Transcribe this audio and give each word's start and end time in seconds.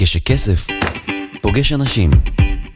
כשכסף 0.00 0.66
פוגש 1.42 1.72
אנשים, 1.72 2.10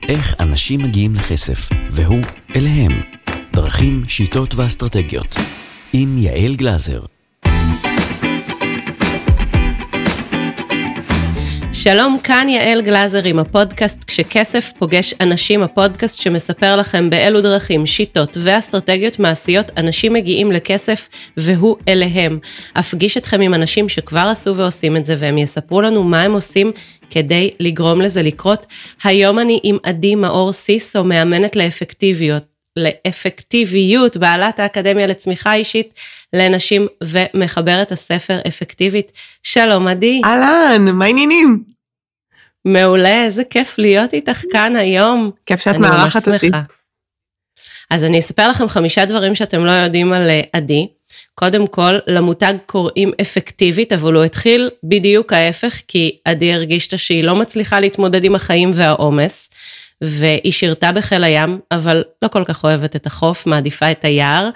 איך 0.09 0.35
אנשים 0.41 0.83
מגיעים 0.83 1.15
לכסף, 1.15 1.69
והוא 1.91 2.23
אליהם. 2.57 3.03
דרכים, 3.53 4.03
שיטות 4.09 4.55
ואסטרטגיות. 4.55 5.37
עם 5.93 6.19
יעל 6.19 6.55
גלזר. 6.57 7.01
שלום, 11.83 12.19
כאן 12.25 12.49
יעל 12.49 12.83
גלזר 12.83 13.25
עם 13.25 13.39
הפודקאסט 13.39 14.05
כשכסף 14.05 14.73
פוגש 14.79 15.15
אנשים, 15.21 15.63
הפודקאסט 15.63 16.19
שמספר 16.19 16.77
לכם 16.77 17.11
באילו 17.11 17.41
דרכים, 17.41 17.87
שיטות 17.87 18.37
ואסטרטגיות 18.41 19.19
מעשיות 19.19 19.71
אנשים 19.77 20.13
מגיעים 20.13 20.53
לכסף 20.53 21.09
והוא 21.37 21.77
אליהם. 21.89 22.39
אפגיש 22.73 23.17
אתכם 23.17 23.41
עם 23.41 23.55
אנשים 23.55 23.89
שכבר 23.89 24.29
עשו 24.31 24.57
ועושים 24.57 24.97
את 24.97 25.07
זה 25.07 25.17
והם 25.19 25.39
יספרו 25.39 25.81
לנו 25.81 26.03
מה 26.03 26.23
הם 26.23 26.33
עושים 26.33 26.73
כדי 27.11 27.51
לגרום 27.61 28.01
לזה 28.01 28.23
לקרות. 28.23 28.67
היום 29.05 29.39
אני 29.39 29.61
עם 29.63 29.77
עדי 29.83 30.15
מאור 30.15 30.53
סיסו, 30.53 31.05
מאמנת 31.05 31.57
לאפקטיביות. 31.57 32.52
לאפקטיביות, 32.77 34.17
בעלת 34.17 34.59
האקדמיה 34.61 35.07
לצמיחה 35.07 35.55
אישית 35.55 36.01
לנשים 36.33 36.87
ומחברת 37.05 37.93
הספר 37.93 38.39
אפקטיבית. 38.49 39.13
שלום 39.43 39.89
עדי. 39.89 40.21
אהלן, 40.25 40.85
מה 40.85 41.05
העניינים? 41.05 41.63
מעולה, 42.65 43.25
איזה 43.25 43.45
כיף 43.45 43.79
להיות 43.79 44.13
איתך 44.13 44.43
כאן 44.53 44.77
היום. 44.77 45.31
כיף 45.47 45.61
שאת 45.61 45.77
מארחת 45.77 46.29
אותי. 46.29 46.51
אז 47.91 48.05
אני 48.05 48.19
אספר 48.19 48.49
לכם 48.49 48.69
חמישה 48.69 49.05
דברים 49.05 49.35
שאתם 49.35 49.67
לא 49.67 49.73
יודעים 49.73 50.13
על 50.13 50.31
אה, 50.31 50.41
עדי. 50.53 50.89
קודם 51.35 51.67
כל, 51.67 51.99
למותג 52.07 52.55
קוראים 52.67 53.13
אפקטיבית, 53.21 53.93
אבל 53.93 54.15
הוא 54.15 54.25
התחיל 54.25 54.71
בדיוק 54.85 55.33
ההפך, 55.33 55.81
כי 55.89 56.19
עדי 56.25 56.53
הרגישת 56.53 56.99
שהיא 56.99 57.25
לא 57.25 57.37
מצליחה 57.37 57.81
להתמודד 57.81 58.25
עם 58.25 58.35
החיים 58.35 58.71
והעומס, 58.75 59.51
והיא 60.03 60.53
שירתה 60.53 60.93
בחיל 60.93 61.25
הים, 61.25 61.59
אבל 61.71 62.05
לא 62.23 62.29
כל 62.29 62.45
כך 62.45 62.65
אוהבת 62.65 62.97
את 62.97 63.07
החוף, 63.07 63.47
מעדיפה 63.47 63.91
את 63.91 64.05
היער. 64.05 64.51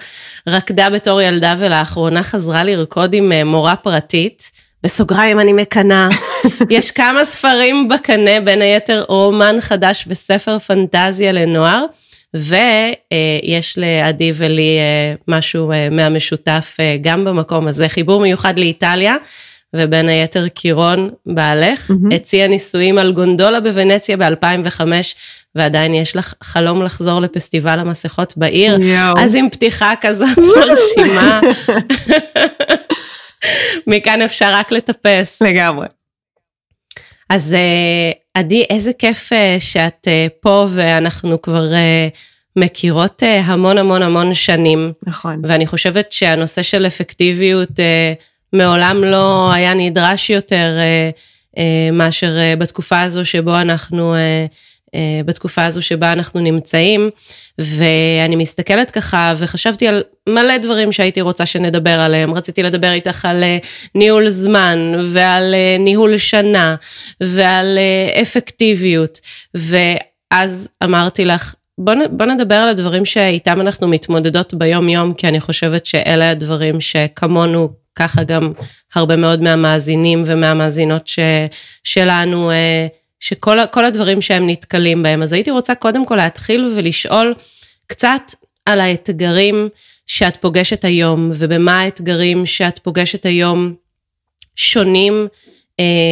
רקדה 0.47 0.89
בתור 0.89 1.21
ילדה 1.21 1.55
ולאחרונה 1.57 2.23
חזרה 2.23 2.63
לרקוד 2.63 3.13
עם 3.13 3.31
אה, 3.31 3.43
מורה 3.43 3.75
פרטית. 3.75 4.51
בסוגריים 4.83 5.39
אני 5.39 5.53
מקנאה. 5.53 6.07
יש 6.69 6.91
כמה 6.91 7.25
ספרים 7.25 7.87
בקנה, 7.87 8.41
בין 8.41 8.61
היתר 8.61 9.05
רומן 9.07 9.55
חדש 9.59 10.05
וספר 10.07 10.59
פנטזיה 10.59 11.31
לנוער, 11.31 11.85
ויש 12.33 13.77
לעדי 13.77 14.31
ולי 14.35 14.77
אה, 14.77 15.15
משהו 15.27 15.71
אה, 15.71 15.87
מהמשותף 15.91 16.77
גם 17.01 17.25
במקום 17.25 17.67
הזה, 17.67 17.89
חיבור 17.89 18.21
מיוחד 18.21 18.59
לאיטליה. 18.59 19.15
ובין 19.77 20.09
היתר 20.09 20.47
קירון 20.47 21.09
בעלך, 21.25 21.91
mm-hmm. 21.91 22.15
הציע 22.15 22.47
ניסויים 22.47 22.97
על 22.97 23.11
גונדולה 23.11 23.59
בוונציה 23.59 24.17
ב-2005, 24.17 24.81
ועדיין 25.55 25.93
יש 25.93 26.15
לך 26.15 26.33
חלום 26.43 26.83
לחזור 26.83 27.19
לפסטיבל 27.19 27.79
המסכות 27.79 28.33
בעיר, 28.37 28.79
יאו. 28.81 29.13
אז 29.19 29.35
עם 29.35 29.49
פתיחה 29.49 29.93
כזאת 30.01 30.37
מרשימה, 30.37 31.41
מכאן 33.87 34.21
אפשר 34.21 34.49
רק 34.53 34.71
לטפס. 34.71 35.41
לגמרי. 35.41 35.87
אז 37.29 37.53
אה, 37.53 38.11
עדי, 38.33 38.63
איזה 38.69 38.93
כיף 38.93 39.33
אה, 39.33 39.55
שאת 39.59 40.07
אה, 40.07 40.27
פה 40.41 40.67
ואנחנו 40.69 41.41
כבר 41.41 41.71
מכירות 42.55 43.23
המון 43.23 43.77
המון 43.77 44.01
המון 44.01 44.33
שנים. 44.33 44.93
נכון. 45.07 45.41
ואני 45.43 45.67
חושבת 45.67 46.11
שהנושא 46.11 46.63
של 46.63 46.87
אפקטיביות, 46.87 47.69
מעולם 48.53 49.03
לא 49.03 49.51
היה 49.53 49.73
נדרש 49.73 50.29
יותר 50.29 50.77
אה, 50.79 51.09
אה, 51.57 51.91
מאשר 51.91 52.37
אה, 52.37 52.55
בתקופה 52.55 53.01
הזו 53.01 53.25
שבו 53.25 53.55
אנחנו, 53.55 54.15
בתקופה 55.25 55.65
הזו 55.65 55.81
שבה 55.81 56.11
אנחנו 56.11 56.39
נמצאים, 56.39 57.09
ואני 57.57 58.35
מסתכלת 58.35 58.91
ככה 58.91 59.33
וחשבתי 59.37 59.87
על 59.87 60.03
מלא 60.29 60.57
דברים 60.57 60.91
שהייתי 60.91 61.21
רוצה 61.21 61.45
שנדבר 61.45 61.99
עליהם. 61.99 62.33
רציתי 62.33 62.63
לדבר 62.63 62.91
איתך 62.91 63.25
על 63.25 63.43
ניהול 63.95 64.29
זמן 64.29 64.93
ועל 65.11 65.55
ניהול 65.79 66.17
שנה 66.17 66.75
ועל 67.21 67.79
אפקטיביות, 68.21 69.19
ואז 69.53 70.69
אמרתי 70.83 71.25
לך, 71.25 71.55
בוא, 71.77 71.93
בוא 72.11 72.25
נדבר 72.25 72.55
על 72.55 72.69
הדברים 72.69 73.05
שאיתם 73.05 73.61
אנחנו 73.61 73.87
מתמודדות 73.87 74.53
ביום 74.53 74.89
יום, 74.89 75.13
כי 75.13 75.27
אני 75.27 75.39
חושבת 75.39 75.85
שאלה 75.85 76.29
הדברים 76.29 76.81
שכמונו 76.81 77.69
ככה 77.95 78.23
גם 78.23 78.51
הרבה 78.95 79.15
מאוד 79.15 79.41
מהמאזינים 79.41 80.23
ומהמאזינות 80.25 81.07
ש, 81.07 81.19
שלנו, 81.83 82.51
אה, 82.51 82.87
שכל 83.19 83.85
הדברים 83.85 84.21
שהם 84.21 84.49
נתקלים 84.49 85.03
בהם. 85.03 85.23
אז 85.23 85.33
הייתי 85.33 85.51
רוצה 85.51 85.75
קודם 85.75 86.05
כל 86.05 86.15
להתחיל 86.15 86.73
ולשאול 86.75 87.33
קצת 87.87 88.21
על 88.65 88.79
האתגרים 88.79 89.69
שאת 90.05 90.37
פוגשת 90.41 90.85
היום, 90.85 91.31
ובמה 91.33 91.79
האתגרים 91.79 92.45
שאת 92.45 92.79
פוגשת 92.79 93.25
היום 93.25 93.73
שונים 94.55 95.27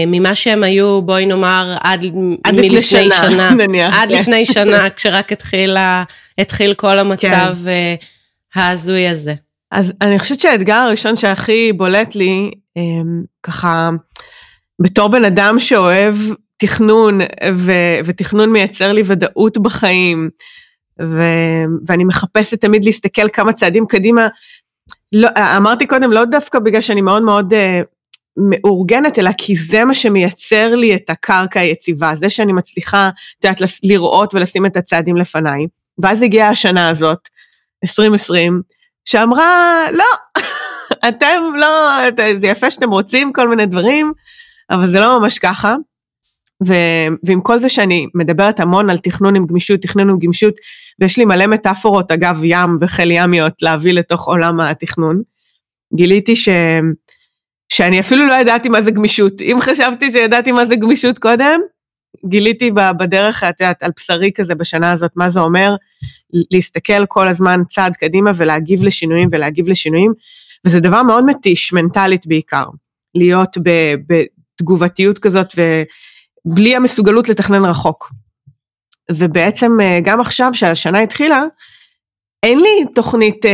ממה 0.08 0.36
שהם 0.36 0.64
היו, 0.64 1.02
בואי 1.02 1.26
נאמר, 1.26 1.76
עד, 1.82 2.06
עד 2.44 2.56
לפני 2.56 2.82
שנה, 2.82 3.16
שנה 3.16 3.50
נניח. 3.66 3.94
עד 3.94 4.10
כן. 4.10 4.20
לפני 4.20 4.46
שנה, 4.46 4.90
כשרק 4.96 5.32
התחיל, 5.32 5.78
התחיל 6.38 6.74
כל 6.74 7.00
המצב 7.00 7.56
כן. 7.64 7.68
אה, 7.68 7.96
ההזוי 8.56 9.08
הזה. 9.08 9.34
אז 9.72 9.94
אני 10.02 10.20
חושבת 10.20 10.40
שהאתגר 10.40 10.76
הראשון 10.76 11.16
שהכי 11.16 11.74
בולט 11.74 12.16
לי, 12.16 12.52
אמ, 12.78 13.24
ככה, 13.44 13.90
בתור 14.82 15.08
בן 15.08 15.26
אדם 15.26 15.60
שאוהב 15.60 16.16
תכנון, 16.58 17.20
ו- 17.56 18.00
ותכנון 18.06 18.50
מייצר 18.50 18.94
לי 18.94 19.04
ודאות 19.06 19.58
בחיים, 19.58 20.30
ו- 21.02 21.66
ואני 21.88 22.04
מחפשת 22.04 22.62
תמיד 22.62 22.86
להסתכל 22.86 23.30
כמה 23.34 23.54
צעדים 23.54 23.86
קדימה. 23.86 24.28
לא, 25.12 25.30
אמרתי 25.58 25.88
קודם, 25.88 26.12
לא 26.12 26.26
דווקא 26.26 26.60
בגלל 26.60 26.82
שאני 26.82 27.02
מאוד 27.02 27.24
מאוד 27.24 27.54
uh, 27.54 27.56
מאורגנת, 28.38 29.20
אלא 29.20 29.32
כי 29.38 29.56
זה 29.56 29.86
מה 29.86 29.96
שמייצר 29.96 30.76
לי 30.76 30.96
את 30.96 31.10
הקרקע 31.10 31.60
היציבה, 31.60 32.12
זה 32.20 32.30
שאני 32.30 32.54
מצליחה, 32.54 33.10
את 33.40 33.46
יודעת, 33.46 33.62
לראות 33.84 34.34
ולשים 34.34 34.66
את 34.66 34.78
הצעדים 34.78 35.18
לפניי. 35.18 35.68
ואז 35.98 36.22
הגיעה 36.22 36.50
השנה 36.50 36.90
הזאת, 36.90 37.30
2020, 37.84 38.62
שאמרה, 39.06 39.82
לא, 39.94 40.42
אתם 41.10 41.42
לא, 41.56 42.00
זה 42.40 42.48
יפה 42.48 42.72
שאתם 42.72 42.92
רוצים 42.92 43.34
כל 43.34 43.48
מיני 43.48 43.66
דברים, 43.66 44.14
אבל 44.70 44.92
זה 44.92 45.00
לא 45.00 45.20
ממש 45.20 45.40
ככה. 45.40 45.76
ו, 46.68 46.74
ועם 47.24 47.42
כל 47.42 47.60
זה 47.60 47.70
שאני 47.70 48.08
מדברת 48.16 48.60
המון 48.60 48.90
על 48.90 48.98
תכנון 48.98 49.36
עם 49.36 49.46
גמישות, 49.46 49.82
תכנון 49.82 50.10
עם 50.10 50.20
גמישות, 50.20 50.54
ויש 51.00 51.18
לי 51.18 51.26
מלא 51.26 51.48
מטאפורות 51.48 52.12
אגב 52.12 52.40
ים 52.44 52.78
וחיל 52.82 53.12
ימיות 53.12 53.54
להביא 53.62 53.94
לתוך 53.94 54.28
עולם 54.28 54.60
התכנון, 54.60 55.22
גיליתי 55.96 56.36
ש, 56.36 56.50
שאני 57.70 58.00
אפילו 58.00 58.26
לא 58.28 58.34
ידעתי 58.34 58.70
מה 58.70 58.82
זה 58.82 58.92
גמישות. 58.92 59.42
אם 59.42 59.58
חשבתי 59.62 60.12
שידעתי 60.12 60.52
מה 60.52 60.66
זה 60.66 60.76
גמישות 60.76 61.18
קודם, 61.18 61.60
גיליתי 62.26 62.72
בדרך, 63.00 63.44
את 63.44 63.62
יודעת, 63.62 63.84
על 63.84 63.92
בשרי 63.98 64.32
כזה 64.36 64.56
בשנה 64.56 64.92
הזאת, 64.92 65.12
מה 65.16 65.30
זה 65.30 65.40
אומר 65.40 65.76
להסתכל 66.52 67.06
כל 67.06 67.28
הזמן 67.28 67.62
צעד 67.70 67.96
קדימה 67.96 68.32
ולהגיב 68.36 68.84
לשינויים 68.84 69.30
ולהגיב 69.32 69.70
לשינויים, 69.70 70.14
וזה 70.66 70.80
דבר 70.80 71.04
מאוד 71.04 71.26
מתיש, 71.26 71.74
מנטלית 71.74 72.28
בעיקר, 72.28 72.66
להיות 73.16 73.58
בתגובתיות 74.08 75.20
כזאת 75.20 75.48
ובלי 76.46 76.76
המסוגלות 76.76 77.30
לתכנן 77.30 77.66
רחוק. 77.66 78.12
ובעצם 79.12 79.72
אה, 79.82 80.00
גם 80.04 80.22
עכשיו 80.22 80.54
שהשנה 80.54 81.00
התחילה, 81.00 81.44
אין 82.44 82.60
לי 82.60 82.86
תוכנית 82.96 83.46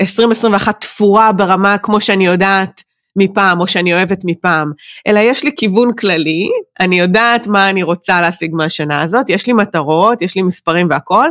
2021 0.00 0.74
אה, 0.74 0.80
תפורה 0.80 1.32
ברמה 1.32 1.78
כמו 1.78 2.00
שאני 2.00 2.26
יודעת 2.26 2.82
מפעם 3.16 3.60
או 3.60 3.66
שאני 3.66 3.94
אוהבת 3.94 4.20
מפעם, 4.24 4.72
אלא 5.06 5.20
יש 5.20 5.44
לי 5.44 5.50
כיוון 5.56 5.92
כללי, 5.92 6.48
אני 6.80 7.00
יודעת 7.00 7.46
מה 7.46 7.70
אני 7.70 7.82
רוצה 7.82 8.20
להשיג 8.20 8.54
מהשנה 8.54 9.02
הזאת, 9.02 9.30
יש 9.30 9.46
לי 9.46 9.52
מטרות, 9.52 10.22
יש 10.22 10.36
לי 10.36 10.42
מספרים 10.42 10.86
והכל, 10.90 11.26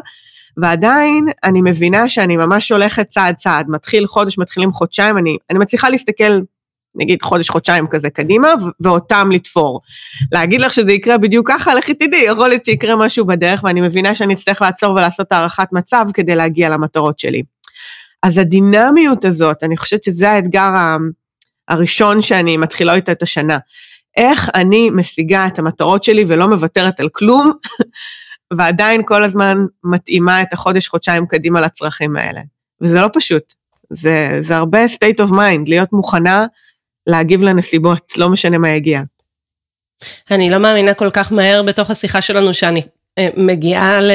ועדיין 0.57 1.25
אני 1.43 1.61
מבינה 1.61 2.09
שאני 2.09 2.37
ממש 2.37 2.71
הולכת 2.71 3.09
צעד 3.09 3.35
צעד, 3.35 3.65
מתחיל 3.69 4.07
חודש, 4.07 4.37
מתחילים 4.37 4.71
חודשיים, 4.71 5.17
אני, 5.17 5.37
אני 5.49 5.59
מצליחה 5.59 5.89
להסתכל 5.89 6.39
נגיד 6.95 7.21
חודש, 7.21 7.49
חודשיים 7.49 7.87
כזה 7.87 8.09
קדימה, 8.09 8.47
ואותם 8.79 9.29
לתפור. 9.31 9.81
להגיד 10.31 10.61
לך 10.61 10.73
שזה 10.73 10.91
יקרה 10.91 11.17
בדיוק 11.17 11.51
ככה, 11.51 11.73
לכי 11.73 11.93
תדעי, 11.93 12.21
יכול 12.21 12.49
להיות 12.49 12.65
שיקרה 12.65 12.95
משהו 12.95 13.25
בדרך, 13.25 13.63
ואני 13.63 13.81
מבינה 13.81 14.15
שאני 14.15 14.33
אצטרך 14.33 14.61
לעצור 14.61 14.91
ולעשות 14.95 15.31
הערכת 15.31 15.67
מצב 15.71 16.05
כדי 16.13 16.35
להגיע 16.35 16.69
למטרות 16.69 17.19
שלי. 17.19 17.43
אז 18.23 18.37
הדינמיות 18.37 19.25
הזאת, 19.25 19.63
אני 19.63 19.77
חושבת 19.77 20.03
שזה 20.03 20.31
האתגר 20.31 20.69
הראשון 21.67 22.21
שאני 22.21 22.57
מתחילה 22.57 22.95
איתה 22.95 23.11
את 23.11 23.21
השנה. 23.21 23.57
איך 24.17 24.49
אני 24.55 24.89
משיגה 24.89 25.47
את 25.47 25.59
המטרות 25.59 26.03
שלי 26.03 26.23
ולא 26.27 26.47
מוותרת 26.47 26.99
על 26.99 27.09
כלום, 27.09 27.51
ועדיין 28.57 29.01
כל 29.05 29.23
הזמן 29.23 29.57
מתאימה 29.83 30.41
את 30.41 30.53
החודש, 30.53 30.87
חודשיים 30.87 31.25
קדימה 31.25 31.61
לצרכים 31.61 32.15
האלה. 32.15 32.41
וזה 32.81 33.01
לא 33.01 33.09
פשוט, 33.13 33.53
זה, 33.89 34.37
זה 34.39 34.55
הרבה 34.55 34.85
state 34.85 35.25
of 35.25 35.29
mind, 35.29 35.67
להיות 35.67 35.93
מוכנה 35.93 36.45
להגיב 37.07 37.43
לנסיבות, 37.43 38.13
לא 38.17 38.29
משנה 38.29 38.57
מה 38.57 38.69
יגיע. 38.69 39.01
אני 40.31 40.49
לא 40.49 40.57
מאמינה 40.57 40.93
כל 40.93 41.09
כך 41.09 41.31
מהר 41.31 41.63
בתוך 41.63 41.91
השיחה 41.91 42.21
שלנו 42.21 42.53
שאני 42.53 42.81
אה, 43.17 43.29
מגיעה 43.37 44.01
ל, 44.01 44.11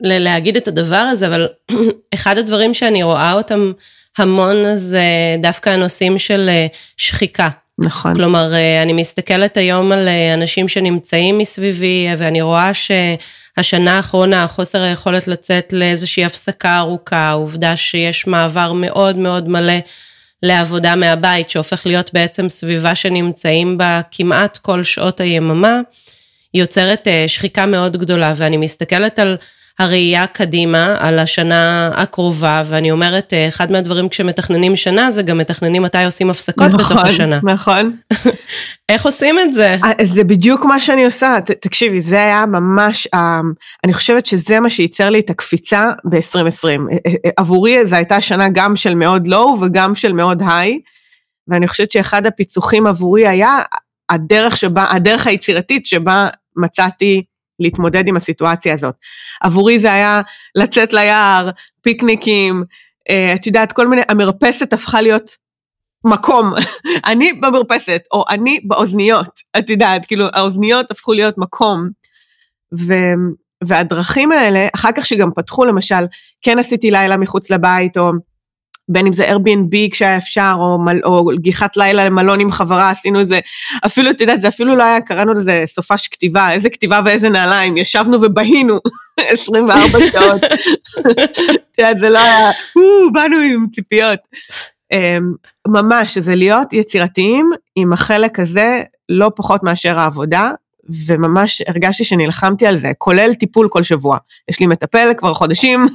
ל, 0.00 0.18
להגיד 0.18 0.56
את 0.56 0.68
הדבר 0.68 0.96
הזה, 0.96 1.26
אבל 1.26 1.48
אחד 2.14 2.38
הדברים 2.38 2.74
שאני 2.74 3.02
רואה 3.02 3.32
אותם 3.32 3.72
המון 4.18 4.76
זה 4.76 5.02
דווקא 5.42 5.70
הנושאים 5.70 6.18
של 6.18 6.48
אה, 6.48 6.66
שחיקה. 6.96 7.48
נכון. 7.78 8.14
כלומר, 8.14 8.54
אה, 8.54 8.82
אני 8.82 8.92
מסתכלת 8.92 9.56
היום 9.56 9.92
על 9.92 10.08
אנשים 10.34 10.68
שנמצאים 10.68 11.38
מסביבי, 11.38 12.08
ואני 12.18 12.42
רואה 12.42 12.70
שהשנה 12.74 13.96
האחרונה, 13.96 14.46
חוסר 14.46 14.82
היכולת 14.82 15.28
לצאת 15.28 15.72
לאיזושהי 15.72 16.24
הפסקה 16.24 16.78
ארוכה, 16.78 17.16
העובדה 17.16 17.76
שיש 17.76 18.26
מעבר 18.26 18.72
מאוד 18.72 19.16
מאוד 19.16 19.48
מלא 19.48 19.78
לעבודה 20.42 20.96
מהבית, 20.96 21.50
שהופך 21.50 21.86
להיות 21.86 22.10
בעצם 22.12 22.48
סביבה 22.48 22.94
שנמצאים 22.94 23.78
בה 23.78 24.00
כמעט 24.10 24.56
כל 24.56 24.82
שעות 24.82 25.20
היממה, 25.20 25.80
יוצרת 26.54 27.08
אה, 27.08 27.24
שחיקה 27.26 27.66
מאוד 27.66 27.96
גדולה, 27.96 28.32
ואני 28.36 28.56
מסתכלת 28.56 29.18
על 29.18 29.36
הראייה 29.78 30.26
קדימה, 30.26 30.96
על 30.98 31.18
השנה 31.18 31.90
הקרובה, 31.94 32.62
ואני 32.66 32.90
אומרת, 32.90 33.32
אה, 33.32 33.48
אחד 33.48 33.72
מהדברים 33.72 34.08
כשמתכננים 34.08 34.76
שנה, 34.76 35.10
זה 35.10 35.22
גם 35.22 35.38
מתכננים 35.38 35.82
מתי 35.82 36.04
עושים 36.04 36.30
הפסקות 36.30 36.70
נכון, 36.70 36.96
בתוך 36.96 37.04
השנה. 37.04 37.40
נכון. 37.42 37.96
איך 38.88 39.06
עושים 39.06 39.38
את 39.38 39.54
זה? 39.54 39.76
אה, 39.84 40.04
זה 40.04 40.24
בדיוק 40.24 40.64
מה 40.64 40.80
שאני 40.80 41.04
עושה, 41.04 41.38
ת, 41.44 41.50
תקשיבי, 41.50 42.00
זה 42.00 42.16
היה 42.16 42.46
ממש, 42.46 43.08
אני 43.84 43.92
חושבת 43.92 44.26
שזה 44.26 44.60
מה 44.60 44.70
שייצר 44.70 45.10
לי 45.10 45.20
את 45.20 45.30
הקפיצה 45.30 45.90
ב-2020. 46.04 46.96
עבורי 47.36 47.86
זו 47.86 47.96
הייתה 47.96 48.20
שנה 48.20 48.48
גם 48.48 48.76
של 48.76 48.94
מאוד 48.94 49.26
לואו 49.26 49.60
וגם 49.60 49.94
של 49.94 50.12
מאוד 50.12 50.42
היי, 50.46 50.80
ואני 51.48 51.68
חושבת 51.68 51.90
שאחד 51.90 52.26
הפיצוחים 52.26 52.86
עבורי 52.86 53.28
היה 53.28 53.58
הדרך 54.10 54.56
שבה, 54.56 54.86
הדרך 54.90 55.26
היצירתית 55.26 55.86
שבה 55.86 56.28
מצאתי 56.56 57.22
להתמודד 57.60 58.08
עם 58.08 58.16
הסיטואציה 58.16 58.74
הזאת. 58.74 58.94
עבורי 59.40 59.78
זה 59.78 59.92
היה 59.92 60.20
לצאת 60.54 60.92
ליער, 60.92 61.50
פיקניקים, 61.82 62.64
אה, 63.10 63.34
את 63.34 63.46
יודעת, 63.46 63.72
כל 63.72 63.88
מיני, 63.88 64.02
המרפסת 64.08 64.72
הפכה 64.72 65.00
להיות 65.00 65.30
מקום, 66.04 66.52
אני 67.10 67.32
במרפסת, 67.32 68.02
או 68.12 68.24
אני 68.30 68.60
באוזניות, 68.64 69.40
את 69.58 69.70
יודעת, 69.70 70.06
כאילו 70.06 70.26
האוזניות 70.32 70.90
הפכו 70.90 71.12
להיות 71.12 71.38
מקום. 71.38 71.88
ו, 72.78 72.94
והדרכים 73.64 74.32
האלה, 74.32 74.68
אחר 74.74 74.92
כך 74.96 75.06
שגם 75.06 75.30
פתחו 75.34 75.64
למשל, 75.64 76.04
כן 76.42 76.58
עשיתי 76.58 76.90
לילה 76.90 77.16
מחוץ 77.16 77.50
לבית, 77.50 77.96
או 77.96 78.10
בין 78.92 79.06
אם 79.06 79.12
זה 79.12 79.28
Airbnb 79.28 79.90
כשהיה 79.90 80.16
אפשר, 80.16 80.54
או, 80.58 80.78
מל, 80.78 81.00
או 81.04 81.30
גיחת 81.36 81.76
לילה 81.76 82.04
למלון 82.04 82.40
עם 82.40 82.50
חברה, 82.50 82.90
עשינו 82.90 83.20
איזה, 83.20 83.40
אפילו, 83.86 84.10
את 84.10 84.20
יודעת, 84.20 84.40
זה 84.40 84.48
אפילו 84.48 84.76
לא 84.76 84.82
היה, 84.82 85.00
קראנו 85.00 85.34
לזה 85.34 85.64
סופש 85.66 86.08
כתיבה, 86.08 86.52
איזה 86.52 86.70
כתיבה 86.70 87.00
ואיזה 87.04 87.28
נעליים, 87.28 87.76
ישבנו 87.76 88.22
ובהינו 88.22 88.78
24 89.20 89.98
שעות. 90.12 90.44
את 90.44 91.78
יודעת, 91.78 91.98
זה 91.98 92.10
לא 92.10 92.18
היה, 92.18 92.50
באנו 93.12 93.36
עם 93.36 93.66
ציפיות. 93.74 94.18
אמ, 94.92 95.32
ממש, 95.68 96.18
זה 96.18 96.34
להיות 96.34 96.72
יצירתיים 96.72 97.50
עם 97.76 97.92
החלק 97.92 98.40
הזה, 98.40 98.82
לא 99.08 99.30
פחות 99.36 99.62
מאשר 99.62 99.98
העבודה, 99.98 100.50
וממש 101.06 101.62
הרגשתי 101.68 102.04
שנלחמתי 102.04 102.66
על 102.66 102.76
זה, 102.76 102.92
כולל 102.98 103.34
טיפול 103.34 103.68
כל 103.68 103.82
שבוע. 103.82 104.18
יש 104.48 104.60
לי 104.60 104.66
מטפל 104.66 105.12
כבר 105.16 105.34
חודשים, 105.34 105.86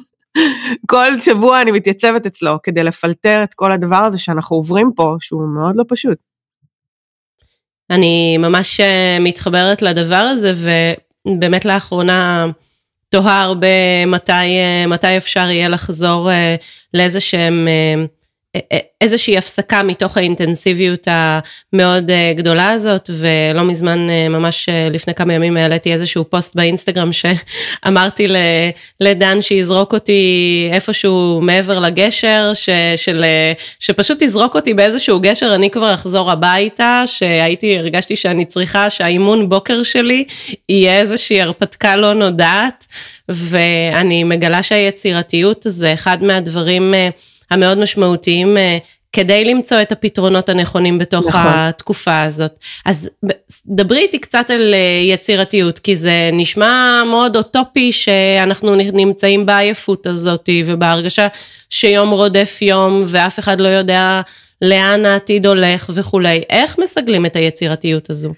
כל 0.92 1.20
שבוע 1.20 1.62
אני 1.62 1.72
מתייצבת 1.72 2.26
אצלו 2.26 2.58
כדי 2.64 2.84
לפלטר 2.84 3.44
את 3.44 3.54
כל 3.54 3.72
הדבר 3.72 3.96
הזה 3.96 4.18
שאנחנו 4.18 4.56
עוברים 4.56 4.92
פה, 4.96 5.16
שהוא 5.20 5.48
מאוד 5.56 5.76
לא 5.76 5.84
פשוט. 5.88 6.18
אני 7.90 8.38
ממש 8.38 8.80
אה, 8.80 9.18
מתחברת 9.20 9.82
לדבר 9.82 10.16
הזה, 10.16 10.52
ובאמת 11.28 11.66
לאחרונה 11.66 12.46
תוהה 13.10 13.42
הרבה 13.42 14.06
מתי, 14.08 14.32
אה, 14.32 14.88
מתי 14.88 15.18
אפשר 15.18 15.50
יהיה 15.50 15.70
לחזור 15.70 16.32
אה, 16.32 16.56
לאיזה 16.94 17.20
שהם 17.20 17.68
איזושהי 19.02 19.38
הפסקה 19.38 19.84
מתוך 19.84 20.18
האינטנסיביות 20.18 21.08
המאוד 21.08 22.12
אה, 22.12 22.34
גדולה 22.36 22.70
הזאת, 22.70 23.10
ולא 23.14 23.64
מזמן, 23.64 24.10
אה, 24.10 24.30
ממש 24.30 24.70
אה, 24.70 24.90
לפני 24.92 25.14
כמה 25.14 25.34
ימים 25.34 25.58
העליתי 25.58 25.94
איזשהו 25.94 26.30
פוסט 26.30 26.56
באינסטגרם 26.56 27.10
שאמרתי 27.14 28.28
לדן 29.00 29.42
שיזרוק 29.42 29.94
אותי 29.94 30.70
איפשהו 30.74 31.40
מעבר 31.42 31.80
לגשר, 31.80 32.52
ש, 32.54 32.70
של, 32.96 33.26
שפשוט 33.80 34.22
יזרוק 34.22 34.56
אותי 34.56 34.74
באיזשהו 34.74 35.20
גשר, 35.20 35.56
אני 35.56 35.70
כבר 35.70 35.94
אחזור 35.94 36.32
הביתה, 36.32 37.04
שהייתי, 37.06 37.78
הרגשתי 37.78 38.16
שאני 38.16 38.46
צריכה 38.46 38.90
שהאימון 38.90 39.50
בוקר 39.50 39.84
שלי 39.84 40.24
יהיה 40.70 41.00
איזושהי 41.00 41.42
הרפתקה 41.42 41.96
לא 41.96 42.14
נודעת, 42.14 42.88
ואני 43.30 44.24
מגלה 44.24 44.64
שהיצירתיות 44.64 45.66
זה 45.70 45.94
אחד 45.94 46.24
מהדברים, 46.24 46.94
המאוד 47.52 47.78
משמעותיים 47.78 48.58
אה, 48.58 48.78
כדי 49.14 49.46
למצוא 49.46 49.82
את 49.82 49.92
הפתרונות 49.92 50.50
הנכונים 50.50 50.98
בתוך 50.98 51.28
נכון. 51.28 51.42
התקופה 51.46 52.22
הזאת. 52.22 52.60
אז 52.86 53.10
דברי 53.66 54.00
איתי 54.00 54.20
קצת 54.20 54.50
על 54.50 54.74
אה, 54.74 55.14
יצירתיות, 55.14 55.80
כי 55.80 55.96
זה 55.96 56.30
נשמע 56.34 57.04
מאוד 57.10 57.36
אוטופי 57.36 57.92
שאנחנו 57.92 58.76
נמצאים 58.76 59.46
בעייפות 59.46 60.08
הזאת 60.08 60.50
ובהרגשה 60.66 61.28
שיום 61.70 62.10
רודף 62.10 62.58
יום 62.62 63.04
ואף 63.08 63.40
אחד 63.40 63.62
לא 63.62 63.68
יודע 63.68 64.22
לאן 64.62 65.06
העתיד 65.06 65.46
הולך 65.46 65.90
וכולי. 65.94 66.42
איך 66.50 66.80
מסגלים 66.80 67.26
את 67.26 67.36
היצירתיות 67.36 68.10
הזו? 68.10 68.34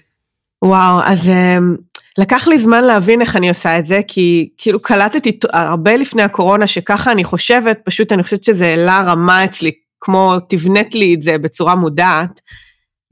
וואו, 0.64 1.00
אז 1.04 1.28
אמ, 1.28 1.76
לקח 2.20 2.48
לי 2.48 2.58
זמן 2.58 2.84
להבין 2.84 3.20
איך 3.20 3.36
אני 3.36 3.48
עושה 3.48 3.78
את 3.78 3.86
זה, 3.86 4.00
כי 4.08 4.48
כאילו 4.58 4.82
קלטתי 4.82 5.38
הרבה 5.52 5.96
לפני 5.96 6.22
הקורונה 6.22 6.66
שככה 6.66 7.12
אני 7.12 7.24
חושבת, 7.24 7.78
פשוט 7.84 8.12
אני 8.12 8.22
חושבת 8.22 8.44
שזה 8.44 8.66
העלה 8.66 9.04
רמה 9.06 9.44
אצלי, 9.44 9.72
כמו 10.00 10.36
תבנת 10.48 10.94
לי 10.94 11.14
את 11.14 11.22
זה 11.22 11.38
בצורה 11.38 11.74
מודעת. 11.74 12.40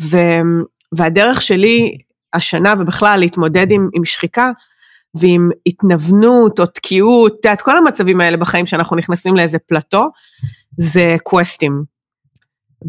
ו, 0.02 0.16
והדרך 0.96 1.42
שלי 1.42 1.98
השנה 2.34 2.74
ובכלל 2.78 3.20
להתמודד 3.20 3.70
עם, 3.70 3.88
עם 3.94 4.04
שחיקה 4.04 4.50
ועם 5.14 5.50
התנוונות 5.66 6.60
או 6.60 6.66
תקיעות, 6.66 7.46
את 7.52 7.62
כל 7.62 7.76
המצבים 7.76 8.20
האלה 8.20 8.36
בחיים 8.36 8.66
שאנחנו 8.66 8.96
נכנסים 8.96 9.36
לאיזה 9.36 9.58
פלטו, 9.58 10.10
זה 10.78 11.16
קווסטים. 11.22 11.82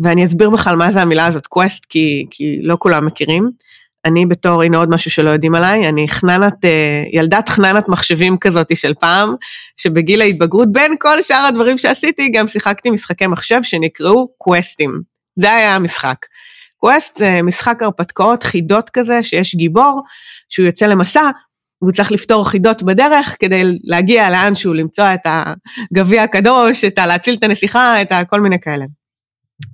ואני 0.04 0.26
אסביר 0.26 0.50
בכלל 0.50 0.76
מה 0.76 0.92
זה 0.92 1.02
המילה 1.02 1.26
הזאת, 1.26 1.48
קווסט, 1.48 1.86
כי, 1.86 2.26
כי 2.32 2.60
לא 2.62 2.78
כולם 2.80 3.06
מכירים. 3.06 3.52
אני 4.06 4.26
בתור, 4.26 4.64
הנה 4.64 4.78
עוד 4.78 4.90
משהו 4.90 5.12
שלא 5.12 5.30
יודעים 5.30 5.56
עליי, 5.56 5.88
אני 5.88 6.08
חננת, 6.08 6.66
אה, 6.66 7.04
ילדת 7.14 7.50
חננת 7.50 7.90
מחשבים 7.90 8.38
כזאתי 8.38 8.76
של 8.76 8.94
פעם, 8.94 9.36
שבגיל 9.78 10.22
ההתבגרות, 10.22 10.72
בין 10.72 10.96
כל 11.00 11.22
שאר 11.22 11.46
הדברים 11.48 11.78
שעשיתי, 11.78 12.30
גם 12.30 12.48
שיחקתי 12.48 12.90
משחקי 12.90 13.28
מחשב 13.28 13.60
שנקראו 13.64 14.28
קווסטים. 14.38 15.02
זה 15.36 15.52
היה 15.52 15.76
המשחק. 15.76 16.16
quest 16.78 17.18
זה 17.18 17.42
משחק 17.44 17.84
הרפתקאות, 17.84 18.44
חידות 18.44 18.90
כזה, 18.90 19.24
שיש 19.24 19.56
גיבור, 19.56 20.02
שהוא 20.50 20.66
יוצא 20.66 20.86
למסע, 20.86 21.30
והוא 21.82 21.92
צריך 21.92 22.12
לפתור 22.12 22.50
חידות 22.50 22.84
בדרך 22.84 23.36
כדי 23.40 23.64
להגיע 23.84 24.30
לאנשהו, 24.30 24.74
למצוא 24.74 25.06
את 25.14 25.28
הגביע 25.92 26.24
הקדוש, 26.24 26.84
את 26.84 26.98
ה... 26.98 27.06
להציל 27.06 27.36
את 27.36 27.44
הנסיכה, 27.44 28.02
את 28.02 28.12
ה... 28.12 28.26
כל 28.26 28.42
מיני 28.42 28.60
כאלה. 28.60 28.86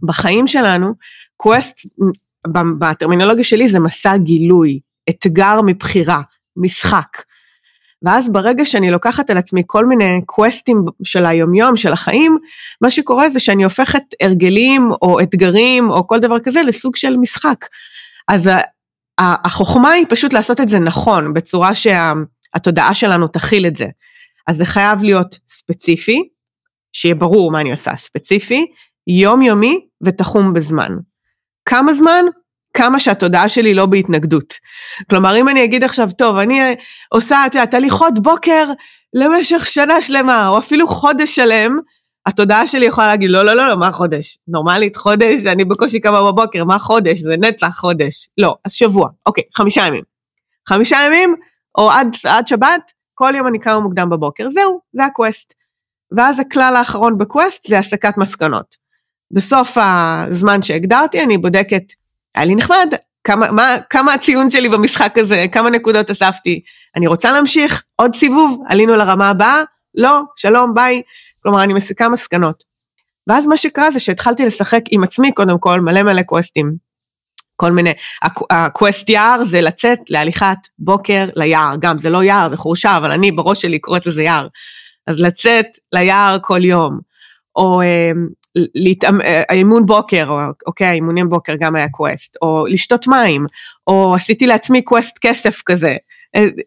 בחיים 0.03 0.47
שלנו, 0.47 0.93
quest 1.37 1.79
בטרמינולוגיה 2.79 3.43
שלי 3.43 3.69
זה 3.69 3.79
מסע 3.79 4.17
גילוי, 4.17 4.79
אתגר 5.09 5.59
מבחירה, 5.65 6.21
משחק. 6.57 7.21
ואז 8.01 8.29
ברגע 8.29 8.65
שאני 8.65 8.91
לוקחת 8.91 9.29
על 9.29 9.37
עצמי 9.37 9.63
כל 9.67 9.85
מיני 9.85 10.21
קווסטים 10.25 10.85
של 11.03 11.25
היומיום, 11.25 11.75
של 11.75 11.93
החיים, 11.93 12.37
מה 12.81 12.91
שקורה 12.91 13.29
זה 13.29 13.39
שאני 13.39 13.63
הופכת 13.63 14.03
הרגלים 14.21 14.91
או 15.01 15.19
אתגרים 15.19 15.89
או 15.89 16.07
כל 16.07 16.19
דבר 16.19 16.39
כזה 16.39 16.61
לסוג 16.61 16.95
של 16.95 17.17
משחק. 17.17 17.65
אז 18.27 18.49
החוכמה 19.19 19.89
היא 19.89 20.05
פשוט 20.09 20.33
לעשות 20.33 20.61
את 20.61 20.69
זה 20.69 20.79
נכון, 20.79 21.33
בצורה 21.33 21.71
שהתודעה 21.75 22.93
שלנו 22.93 23.27
תכיל 23.27 23.67
את 23.67 23.75
זה. 23.75 23.87
אז 24.47 24.57
זה 24.57 24.65
חייב 24.65 25.03
להיות 25.03 25.37
ספציפי, 25.47 26.29
שיהיה 26.93 27.15
ברור 27.15 27.51
מה 27.51 27.61
אני 27.61 27.71
עושה, 27.71 27.95
ספציפי, 27.97 28.65
יומיומי 29.07 29.79
ותחום 30.03 30.53
בזמן. 30.53 30.91
כמה 31.65 31.93
זמן? 31.93 32.25
כמה 32.77 32.99
שהתודעה 32.99 33.49
שלי 33.49 33.73
לא 33.73 33.85
בהתנגדות. 33.85 34.53
כלומר, 35.09 35.37
אם 35.37 35.49
אני 35.49 35.63
אגיד 35.63 35.83
עכשיו, 35.83 36.09
טוב, 36.17 36.37
אני 36.37 36.61
אה, 36.61 36.73
עושה, 37.09 37.45
את 37.45 37.55
יודעת, 37.55 37.73
הליכות 37.73 38.19
בוקר 38.19 38.67
למשך 39.13 39.65
שנה 39.65 40.01
שלמה, 40.01 40.47
או 40.47 40.57
אפילו 40.57 40.87
חודש 40.87 41.35
שלם, 41.35 41.79
התודעה 42.25 42.67
שלי 42.67 42.85
יכולה 42.85 43.07
להגיד, 43.07 43.29
לא, 43.29 43.45
לא, 43.45 43.53
לא, 43.53 43.67
לא, 43.67 43.77
מה 43.77 43.91
חודש? 43.91 44.37
נורמלית, 44.47 44.95
חודש, 44.95 45.45
אני 45.45 45.65
בקושי 45.65 45.99
קמה 45.99 46.31
בבוקר, 46.31 46.63
מה 46.63 46.79
חודש? 46.79 47.19
זה 47.19 47.37
נצח 47.37 47.77
חודש. 47.77 48.29
לא, 48.37 48.55
אז 48.65 48.73
שבוע, 48.73 49.09
אוקיי, 49.25 49.43
חמישה 49.53 49.87
ימים. 49.87 50.03
חמישה 50.69 50.97
ימים, 51.05 51.35
או 51.77 51.91
עד, 51.91 52.07
עד 52.23 52.47
שבת, 52.47 52.91
כל 53.13 53.33
יום 53.37 53.47
אני 53.47 53.59
קמה 53.59 53.79
מוקדם 53.79 54.09
בבוקר, 54.09 54.49
זהו, 54.51 54.79
זה 54.93 55.05
הקווסט. 55.05 55.53
ואז 56.17 56.39
הכלל 56.39 56.75
האחרון 56.75 57.17
בקווסט 57.17 57.67
זה 57.67 57.79
הסקת 57.79 58.17
מסקנות. 58.17 58.84
בסוף 59.35 59.77
הזמן 59.81 60.61
שהגדרתי 60.61 61.23
אני 61.23 61.37
בודקת, 61.37 61.83
היה 62.35 62.45
לי 62.45 62.55
נחמד, 62.55 62.93
כמה, 63.23 63.51
מה, 63.51 63.75
כמה 63.89 64.13
הציון 64.13 64.49
שלי 64.49 64.69
במשחק 64.69 65.17
הזה, 65.17 65.45
כמה 65.51 65.69
נקודות 65.69 66.09
אספתי. 66.09 66.61
אני 66.95 67.07
רוצה 67.07 67.31
להמשיך, 67.31 67.83
עוד 67.95 68.15
סיבוב, 68.15 68.63
עלינו 68.67 68.95
לרמה 68.95 69.29
הבאה, 69.29 69.61
לא, 69.95 70.21
שלום, 70.35 70.73
ביי. 70.73 71.01
כלומר, 71.43 71.63
אני 71.63 71.73
מסיקה 71.73 72.09
מסקנות. 72.09 72.63
ואז 73.27 73.47
מה 73.47 73.57
שקרה 73.57 73.91
זה 73.91 73.99
שהתחלתי 73.99 74.45
לשחק 74.45 74.81
עם 74.89 75.03
עצמי 75.03 75.31
קודם 75.31 75.59
כל, 75.59 75.79
מלא 75.79 76.03
מלא 76.03 76.21
קווסטים. 76.21 76.75
כל 77.55 77.71
מיני, 77.71 77.93
ה 78.49 78.59
quest 78.59 79.09
יער 79.09 79.43
זה 79.45 79.61
לצאת 79.61 79.99
להליכת 80.09 80.57
בוקר 80.79 81.25
ליער, 81.35 81.75
גם 81.79 81.99
זה 81.99 82.09
לא 82.09 82.23
יער, 82.23 82.49
זה 82.49 82.57
חורשה, 82.57 82.97
אבל 82.97 83.11
אני 83.11 83.31
בראש 83.31 83.61
שלי 83.61 83.79
קוראת 83.79 84.05
לזה 84.05 84.23
יער. 84.23 84.47
אז 85.07 85.19
לצאת 85.19 85.65
ליער 85.93 86.37
כל 86.41 86.65
יום, 86.65 86.99
או 87.55 87.81
אה, 87.81 88.11
להתאמ... 88.75 89.21
אה, 89.21 89.43
האימון 89.49 89.85
בוקר, 89.85 90.25
או 90.29 90.39
אוקיי, 90.67 90.87
האימונים 90.87 91.29
בוקר 91.29 91.53
גם 91.59 91.75
היה 91.75 91.89
quest, 91.89 92.37
או 92.41 92.65
לשתות 92.69 93.07
מים, 93.07 93.45
או 93.87 94.15
עשיתי 94.15 94.47
לעצמי 94.47 94.81
quest 94.81 95.17
כסף 95.21 95.61
כזה, 95.65 95.95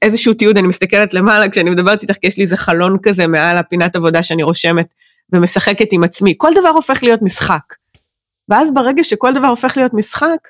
איזשהו 0.02 0.34
תיעוד, 0.34 0.58
אני 0.58 0.68
מסתכלת 0.68 1.14
למעלה 1.14 1.48
כשאני 1.48 1.70
מדברת 1.70 2.02
איתך, 2.02 2.14
כי 2.20 2.26
יש 2.26 2.36
לי 2.36 2.44
איזה 2.44 2.56
חלון 2.56 2.96
כזה 3.02 3.26
מעל 3.26 3.58
הפינת 3.58 3.96
עבודה 3.96 4.22
שאני 4.22 4.42
רושמת 4.42 4.94
ומשחקת 5.32 5.86
עם 5.92 6.04
עצמי, 6.04 6.34
כל 6.36 6.50
דבר 6.60 6.68
הופך 6.68 7.02
להיות 7.02 7.22
משחק. 7.22 7.74
ואז 8.48 8.68
ברגע 8.74 9.04
שכל 9.04 9.34
דבר 9.34 9.46
הופך 9.46 9.76
להיות 9.76 9.94
משחק, 9.94 10.48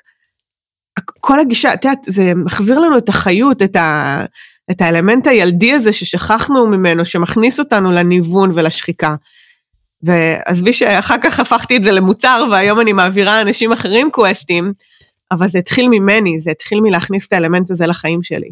כל 1.19 1.39
הגישה, 1.39 1.73
את 1.73 1.85
יודעת, 1.85 2.03
זה 2.07 2.33
מחזיר 2.35 2.79
לנו 2.79 2.97
את 2.97 3.09
החיות, 3.09 3.61
את, 3.61 3.75
ה, 3.75 4.23
את 4.71 4.81
האלמנט 4.81 5.27
הילדי 5.27 5.73
הזה 5.73 5.93
ששכחנו 5.93 6.67
ממנו, 6.67 7.05
שמכניס 7.05 7.59
אותנו 7.59 7.91
לניוון 7.91 8.51
ולשחיקה. 8.53 9.15
ועזבי 10.03 10.73
שאחר 10.73 11.15
כך 11.23 11.39
הפכתי 11.39 11.77
את 11.77 11.83
זה 11.83 11.91
למוצר 11.91 12.45
והיום 12.51 12.79
אני 12.79 12.93
מעבירה 12.93 13.41
אנשים 13.41 13.71
אחרים 13.71 14.11
קווסטים, 14.11 14.73
אבל 15.31 15.47
זה 15.47 15.59
התחיל 15.59 15.87
ממני, 15.87 16.41
זה 16.41 16.51
התחיל 16.51 16.79
מלהכניס 16.81 17.27
את 17.27 17.33
האלמנט 17.33 17.71
הזה 17.71 17.87
לחיים 17.87 18.23
שלי. 18.23 18.49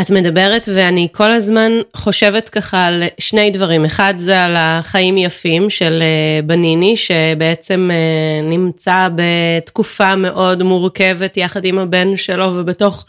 את 0.00 0.10
מדברת 0.10 0.68
ואני 0.74 1.08
כל 1.12 1.32
הזמן 1.32 1.72
חושבת 1.96 2.48
ככה 2.48 2.84
על 2.84 3.02
שני 3.18 3.50
דברים, 3.50 3.84
אחד 3.84 4.14
זה 4.18 4.42
על 4.42 4.54
החיים 4.56 5.16
יפים 5.16 5.70
של 5.70 6.02
אה, 6.02 6.42
בניני 6.42 6.96
שבעצם 6.96 7.90
אה, 7.92 8.48
נמצא 8.48 9.08
בתקופה 9.16 10.16
מאוד 10.16 10.62
מורכבת 10.62 11.36
יחד 11.36 11.64
עם 11.64 11.78
הבן 11.78 12.16
שלו 12.16 12.52
ובתוך 12.54 13.06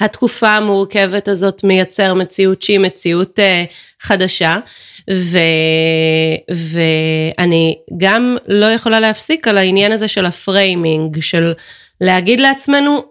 התקופה 0.00 0.48
המורכבת 0.48 1.28
הזאת 1.28 1.64
מייצר 1.64 2.14
מציאות 2.14 2.62
שהיא 2.62 2.78
מציאות 2.78 3.38
אה, 3.38 3.64
חדשה. 4.00 4.58
ו, 5.10 5.38
ואני 6.50 7.78
גם 7.96 8.36
לא 8.48 8.66
יכולה 8.66 9.00
להפסיק 9.00 9.48
על 9.48 9.58
העניין 9.58 9.92
הזה 9.92 10.08
של 10.08 10.26
ה 10.26 10.38
framing 10.38 11.20
של 11.20 11.52
להגיד 12.00 12.40
לעצמנו 12.40 13.02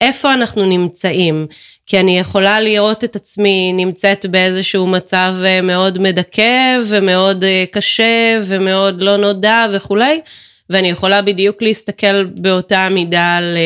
איפה 0.00 0.34
אנחנו 0.34 0.66
נמצאים, 0.66 1.46
כי 1.86 2.00
אני 2.00 2.18
יכולה 2.18 2.60
לראות 2.60 3.04
את 3.04 3.16
עצמי 3.16 3.72
נמצאת 3.72 4.26
באיזשהו 4.26 4.86
מצב 4.86 5.34
אה, 5.44 5.60
מאוד 5.60 5.98
מדכא 5.98 6.78
ומאוד 6.86 7.44
אה, 7.44 7.64
קשה 7.70 8.38
ומאוד 8.42 9.02
לא 9.02 9.16
נודע 9.16 9.66
וכולי, 9.72 10.20
ואני 10.70 10.90
יכולה 10.90 11.22
בדיוק 11.22 11.62
להסתכל 11.62 12.24
באותה 12.24 12.88
מידה 12.90 13.36
על 13.36 13.56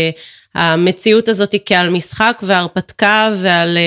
המציאות 0.55 1.29
הזאת 1.29 1.55
כעל 1.67 1.89
משחק 1.89 2.41
והרפתקה 2.43 3.31
ועל 3.37 3.79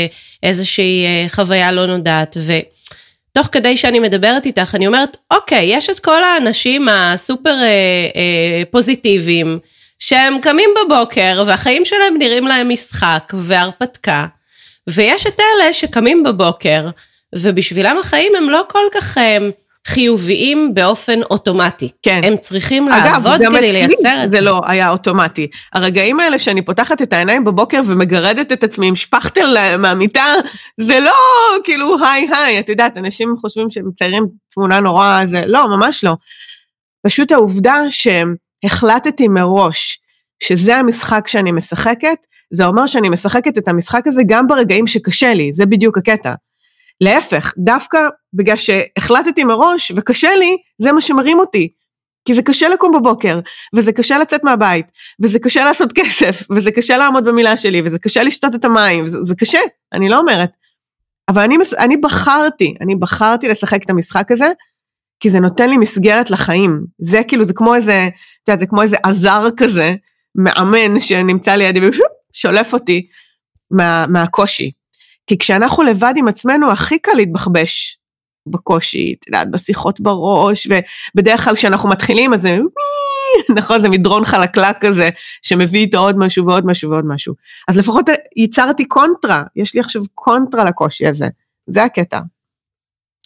איזושהי 0.44 1.06
חוויה 1.30 1.72
לא 1.72 1.86
נודעת. 1.86 2.38
ו... 2.40 2.54
תוך 3.36 3.50
כדי 3.52 3.78
שאני 3.78 4.00
מדברת 4.00 4.46
איתך, 4.46 4.76
אני 4.76 4.88
אומרת, 4.88 5.18
אוקיי, 5.32 5.66
יש 5.66 5.90
את 5.90 6.00
כל 6.00 6.24
האנשים 6.24 6.90
הסופר 6.90 7.50
אה, 7.62 7.68
אה, 8.16 8.64
פוזיטיביים, 8.72 9.60
שהם 10.00 10.40
קמים 10.42 10.70
בבוקר 10.86 11.44
והחיים 11.48 11.86
שלהם 11.86 12.18
נראים 12.18 12.48
להם 12.48 12.70
משחק 12.70 13.34
והרפתקה, 13.34 14.26
ויש 14.90 15.28
את 15.28 15.40
אלה 15.40 15.74
שקמים 15.74 16.24
בבוקר 16.24 16.88
ובשבילם 17.36 17.98
החיים 17.98 18.32
הם 18.38 18.50
לא 18.50 18.64
כל 18.70 18.84
כך 18.94 19.18
הם, 19.18 19.52
חיוביים 19.86 20.74
באופן 20.74 21.22
אוטומטי. 21.22 21.89
כן. 22.01 22.22
הם 22.24 22.38
צריכים 22.38 22.88
אגב, 22.88 23.06
לעבוד 23.06 23.42
כדי 23.58 23.72
לייצר 23.72 24.24
את 24.24 24.32
זה. 24.32 24.38
זה 24.38 24.42
לא 24.42 24.62
היה 24.65 24.89
אוטומטי. 24.89 25.48
הרגעים 25.74 26.20
האלה 26.20 26.39
שאני 26.39 26.62
פותחת 26.62 27.01
את 27.01 27.13
העיניים 27.13 27.44
בבוקר 27.44 27.82
ומגרדת 27.86 28.51
את 28.51 28.63
עצמי 28.63 28.88
עם 28.88 28.96
שפכטל 28.96 29.77
מהמיטה, 29.77 30.25
זה 30.82 31.00
לא 31.00 31.12
כאילו 31.63 31.96
היי 32.06 32.27
היי, 32.32 32.60
את 32.60 32.70
יודעת, 32.70 32.98
אנשים 32.98 33.36
חושבים 33.42 33.70
שהם 33.70 33.88
מציירים 33.88 34.27
תמונה 34.50 34.80
נורא, 34.80 35.22
זה 35.25 35.44
לא, 35.46 35.68
ממש 35.68 36.04
לא. 36.04 36.13
פשוט 37.06 37.32
העובדה 37.32 37.75
שהם 37.89 38.36
החלטתי 38.63 39.27
מראש 39.27 40.00
שזה 40.44 40.77
המשחק 40.77 41.27
שאני 41.27 41.51
משחקת, 41.51 42.18
זה 42.54 42.65
אומר 42.65 42.88
שאני 42.88 43.10
משחקת 43.10 43.58
את 43.58 43.68
המשחק 43.68 44.08
הזה 44.08 44.22
גם 44.27 44.48
ברגעים 44.48 44.88
שקשה 44.88 45.34
לי, 45.34 45.54
זה 45.54 45.65
בדיוק 45.65 45.98
הקטע. 45.98 46.34
להפך, 47.02 47.54
דווקא 47.58 48.00
בגלל 48.34 48.58
שהחלטתי 48.58 49.44
מראש 49.44 49.92
וקשה 49.96 50.36
לי, 50.36 50.58
זה 50.82 50.92
מה 50.92 51.02
שמרים 51.02 51.40
אותי. 51.40 51.70
כי 52.28 52.34
זה 52.34 52.42
קשה 52.42 52.70
לקום 52.70 52.92
בבוקר, 52.92 53.40
וזה 53.75 53.92
קשה 53.92 54.18
לצאת 54.18 54.44
מהבית, 54.44 54.86
וזה 55.22 55.40
קשה 55.40 55.66
לעשות 55.66 55.94
כסף, 56.00 56.44
וזה 56.52 56.72
קשה 56.72 56.98
לעמוד 56.98 57.25
במילה 57.25 57.58
שלי, 57.58 57.82
וזה 57.86 58.00
קשה 58.00 58.24
לשתות 58.24 58.56
את 58.56 58.66
המים, 58.66 59.08
זה, 59.08 59.18
זה 59.24 59.36
קשה, 59.36 59.60
אני 59.94 60.10
לא 60.10 60.20
אומרת. 60.20 60.50
אבל 61.30 61.42
אני, 61.42 61.58
אני 61.80 61.98
בחרתי, 61.98 62.74
אני 62.82 62.96
בחרתי 62.96 63.48
לשחק 63.48 63.84
את 63.84 63.90
המשחק 63.90 64.32
הזה, 64.32 64.52
כי 65.20 65.30
זה 65.30 65.40
נותן 65.40 65.70
לי 65.70 65.78
מסגרת 65.78 66.30
לחיים. 66.30 66.86
זה 67.02 67.22
כאילו, 67.28 67.44
זה 67.44 67.54
כמו 67.54 67.75
איזה, 67.75 68.08
את 68.08 68.48
יודעת, 68.48 68.60
זה 68.60 68.66
כמו 68.66 68.82
איזה 68.82 68.98
עזר 69.04 69.48
כזה, 69.58 69.96
מאמן 70.36 71.00
שנמצא 71.00 71.56
לידי 71.56 71.80
ושולף 72.34 72.74
אותי 72.74 73.08
מה, 73.72 74.06
מהקושי. 74.10 74.72
כי 75.27 75.38
כשאנחנו 75.38 75.84
לבד 75.84 76.13
עם 76.17 76.27
עצמנו, 76.27 76.72
הכי 76.72 77.00
קל 77.00 77.13
להתבחבש 77.15 77.98
בקושי, 78.48 79.15
את 79.20 79.27
יודעת, 79.27 79.51
בשיחות 79.51 80.00
בראש, 80.00 80.67
ובדרך 81.15 81.44
כלל 81.44 81.55
כשאנחנו 81.55 81.89
מתחילים, 81.89 82.34
אז 82.34 82.41
זה, 82.41 82.58
נכון, 83.58 83.82
זה 83.82 83.89
מדרון 83.89 84.25
חלקלק 84.25 84.77
כזה, 84.82 85.10
שמביא 85.41 85.79
איתו 85.79 85.98
עוד 85.98 86.17
משהו 86.17 86.46
ועוד 86.46 86.65
משהו 86.65 86.91
ועוד 86.91 87.05
משהו. 87.08 87.34
אז 87.67 87.77
לפחות 87.77 88.10
ייצרתי 88.38 88.86
קונטרה, 88.86 89.44
יש 89.55 89.75
לי 89.75 89.79
עכשיו 89.79 90.01
קונטרה 90.13 90.65
לקושי 90.65 91.08
הזה, 91.08 91.27
זה 91.67 91.84
הקטע. 91.84 92.20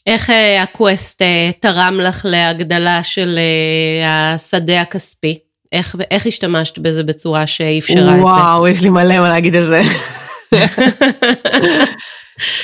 איך 0.05 0.29
אה, 0.29 0.63
ה 0.63 0.73
quest 0.73 1.21
אה, 1.21 1.51
תרם 1.59 1.99
לך 2.03 2.25
להגדלה 2.29 3.03
של 3.03 3.39
אה, 3.39 4.33
השדה 4.33 4.81
הכספי? 4.81 5.39
איך, 5.71 5.95
איך 6.11 6.25
השתמשת 6.25 6.79
בזה 6.79 7.03
בצורה 7.03 7.47
שאפשרה 7.47 8.11
את 8.11 8.17
זה? 8.17 8.23
וואו, 8.23 8.67
יש 8.67 8.81
לי 8.81 8.89
מלא 8.89 9.19
מה 9.19 9.29
להגיד 9.29 9.55
על 9.55 9.65
זה. 9.65 9.81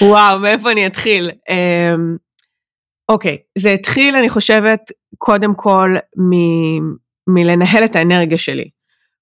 וואו, 0.02 0.40
מאיפה 0.40 0.72
אני 0.72 0.88
אתחיל? 0.88 1.32
אמ, 1.50 2.16
אוקיי, 3.10 3.38
זה 3.58 3.72
התחיל, 3.72 4.16
אני 4.16 4.30
חושבת, 4.30 4.92
קודם 5.18 5.56
כל 5.56 5.96
מ- 6.18 6.96
מלנהל 7.28 7.86
את 7.86 7.96
האנרגיה 7.96 8.38
שלי. 8.38 8.70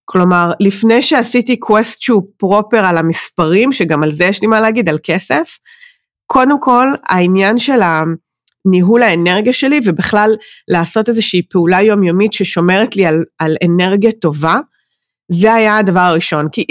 כלומר, 0.06 0.52
לפני 0.60 1.02
שעשיתי 1.02 1.60
quest 1.60 2.02
שהוא 2.02 2.24
proper 2.38 2.86
על 2.86 2.98
המספרים, 2.98 3.72
שגם 3.72 4.04
על 4.04 4.14
זה 4.14 4.24
יש 4.24 4.42
לי 4.42 4.48
מה 4.48 4.62
להגיד, 4.62 4.90
על 4.90 4.98
כסף, 5.04 5.60
קודם 6.26 6.62
כל, 6.62 6.88
העניין 7.10 7.60
של 7.60 7.80
ניהול 8.66 9.04
האנרגיה 9.04 9.54
שלי, 9.54 9.80
ובכלל 9.86 10.36
לעשות 10.68 11.10
איזושהי 11.10 11.42
פעולה 11.50 11.82
יומיומית 11.82 12.34
ששומרת 12.34 12.96
לי 12.96 13.06
על, 13.06 13.24
על 13.40 13.56
אנרגיה 13.66 14.12
טובה, 14.12 14.60
זה 15.32 15.54
היה 15.54 15.78
הדבר 15.78 16.00
הראשון. 16.00 16.50
כי 16.52 16.66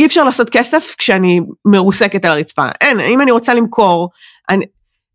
אי 0.00 0.06
אפשר 0.06 0.24
לעשות 0.24 0.50
כסף 0.50 0.94
כשאני 0.98 1.40
מרוסקת 1.64 2.24
על 2.24 2.32
הרצפה. 2.32 2.62
אין, 2.80 3.00
אם 3.00 3.20
אני 3.20 3.30
רוצה 3.30 3.54
למכור, 3.54 4.08
אני, 4.50 4.64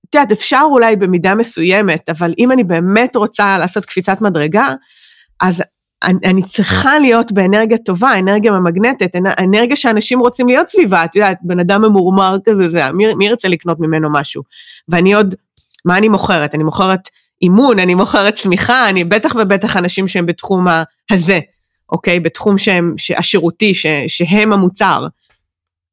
את 0.09 0.15
יודעת, 0.15 0.31
אפשר 0.31 0.61
אולי 0.69 0.95
במידה 0.95 1.35
מסוימת, 1.35 2.09
אבל 2.09 2.33
אם 2.39 2.51
אני 2.51 2.63
באמת 2.63 3.15
רוצה 3.15 3.57
לעשות 3.57 3.85
קפיצת 3.85 4.21
מדרגה, 4.21 4.73
אז 5.41 5.63
אני, 6.03 6.19
אני 6.25 6.43
צריכה 6.43 6.99
להיות 6.99 7.31
באנרגיה 7.31 7.77
טובה, 7.77 8.19
אנרגיה 8.19 8.51
ממגנטת, 8.51 9.15
אנרגיה 9.39 9.75
שאנשים 9.75 10.19
רוצים 10.19 10.47
להיות 10.47 10.69
סביבה, 10.69 11.05
את 11.05 11.15
יודעת, 11.15 11.37
בן 11.41 11.59
אדם 11.59 11.81
ממורמר 11.81 12.37
כזה, 12.45 12.69
זה, 12.69 12.91
מי, 12.91 13.13
מי 13.13 13.25
ירצה 13.25 13.47
לקנות 13.47 13.79
ממנו 13.79 14.09
משהו? 14.11 14.43
ואני 14.89 15.13
עוד, 15.13 15.35
מה 15.85 15.97
אני 15.97 16.09
מוכרת? 16.09 16.55
אני 16.55 16.63
מוכרת 16.63 17.09
אימון, 17.41 17.79
אני 17.79 17.95
מוכרת 17.95 18.35
צמיחה, 18.35 18.89
אני 18.89 19.03
בטח 19.03 19.35
ובטח 19.35 19.77
אנשים 19.77 20.07
שהם 20.07 20.25
בתחום 20.25 20.65
הזה, 21.11 21.39
אוקיי? 21.91 22.19
בתחום 22.19 22.57
שהם, 22.57 22.95
השירותי, 23.17 23.73
ש, 23.73 23.85
שהם 24.07 24.53
המוצר. 24.53 25.07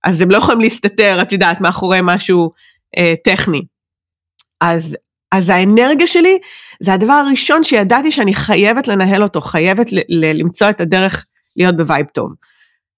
אז 0.04 0.20
הם 0.20 0.30
לא 0.30 0.36
יכולים 0.36 0.60
להסתתר, 0.60 1.18
את 1.22 1.32
יודעת, 1.32 1.60
מאחורי 1.60 1.98
משהו 2.02 2.50
אה, 2.98 3.14
טכני. 3.24 3.62
אז, 4.60 4.96
אז 5.32 5.48
האנרגיה 5.48 6.06
שלי 6.06 6.38
זה 6.80 6.92
הדבר 6.92 7.12
הראשון 7.12 7.64
שידעתי 7.64 8.12
שאני 8.12 8.34
חייבת 8.34 8.88
לנהל 8.88 9.22
אותו, 9.22 9.40
חייבת 9.40 9.92
ל, 9.92 9.98
ל, 10.08 10.40
למצוא 10.40 10.70
את 10.70 10.80
הדרך 10.80 11.26
להיות 11.56 11.76
ב 11.76 11.82
vibe 11.82 12.06
טוב. 12.06 12.32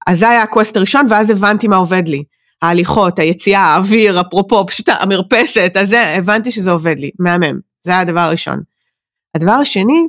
אז 0.07 0.19
זה 0.19 0.29
היה 0.29 0.43
ה 0.43 0.48
quest 0.48 0.77
הראשון, 0.77 1.07
ואז 1.11 1.31
הבנתי 1.31 1.69
מה 1.69 1.77
עובד 1.77 2.09
לי. 2.09 2.25
ההליכות, 2.63 3.19
היציאה, 3.19 3.61
האוויר, 3.61 4.21
אפרופו, 4.21 4.67
פשוט 4.67 4.89
המרפסת, 4.89 5.73
אז 5.81 5.89
זה, 5.89 6.17
הבנתי 6.17 6.51
שזה 6.51 6.71
עובד 6.71 6.99
לי, 6.99 7.11
מהמם. 7.19 7.59
זה 7.83 7.91
היה 7.91 8.01
הדבר 8.01 8.21
הראשון. 8.21 8.61
הדבר 9.35 9.53
השני 9.53 10.07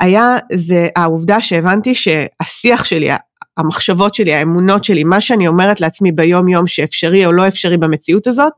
היה, 0.00 0.36
זה 0.54 0.88
העובדה 0.96 1.42
שהבנתי 1.42 1.94
שהשיח 1.94 2.84
שלי, 2.84 3.08
המחשבות 3.56 4.14
שלי, 4.14 4.34
האמונות 4.34 4.84
שלי, 4.84 5.04
מה 5.04 5.20
שאני 5.20 5.48
אומרת 5.48 5.80
לעצמי 5.80 6.12
ביום 6.12 6.48
יום 6.48 6.66
שאפשרי 6.66 7.26
או 7.26 7.32
לא 7.32 7.48
אפשרי 7.48 7.76
במציאות 7.76 8.26
הזאת, 8.26 8.52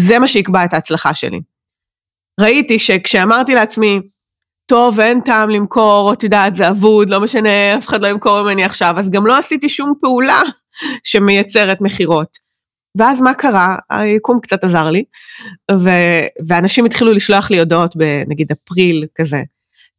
זה 0.00 0.18
מה 0.18 0.28
שיקבע 0.28 0.64
את 0.64 0.74
ההצלחה 0.74 1.14
שלי. 1.14 1.40
ראיתי 2.40 2.78
שכשאמרתי 2.78 3.54
לעצמי, 3.54 4.00
טוב, 4.66 5.00
אין 5.00 5.20
טעם 5.20 5.50
למכור, 5.50 6.12
את 6.12 6.22
יודעת, 6.22 6.56
זה 6.56 6.68
אבוד, 6.68 7.08
לא 7.08 7.20
משנה, 7.20 7.78
אף 7.78 7.88
אחד 7.88 8.02
לא 8.02 8.06
ימכור 8.06 8.42
ממני 8.42 8.64
עכשיו, 8.64 8.94
אז 8.98 9.10
גם 9.10 9.26
לא 9.26 9.38
עשיתי 9.38 9.68
שום 9.68 9.92
פעולה 10.00 10.40
שמייצרת 11.04 11.80
מכירות. 11.80 12.44
ואז 12.98 13.20
מה 13.20 13.34
קרה? 13.34 13.76
היקום 13.90 14.40
קצת 14.40 14.64
עזר 14.64 14.90
לי, 14.90 15.04
ו- 15.80 16.26
ואנשים 16.48 16.84
התחילו 16.84 17.12
לשלוח 17.12 17.50
לי 17.50 17.58
הודעות 17.58 17.96
בנגיד 17.96 18.52
אפריל 18.52 19.06
כזה. 19.14 19.42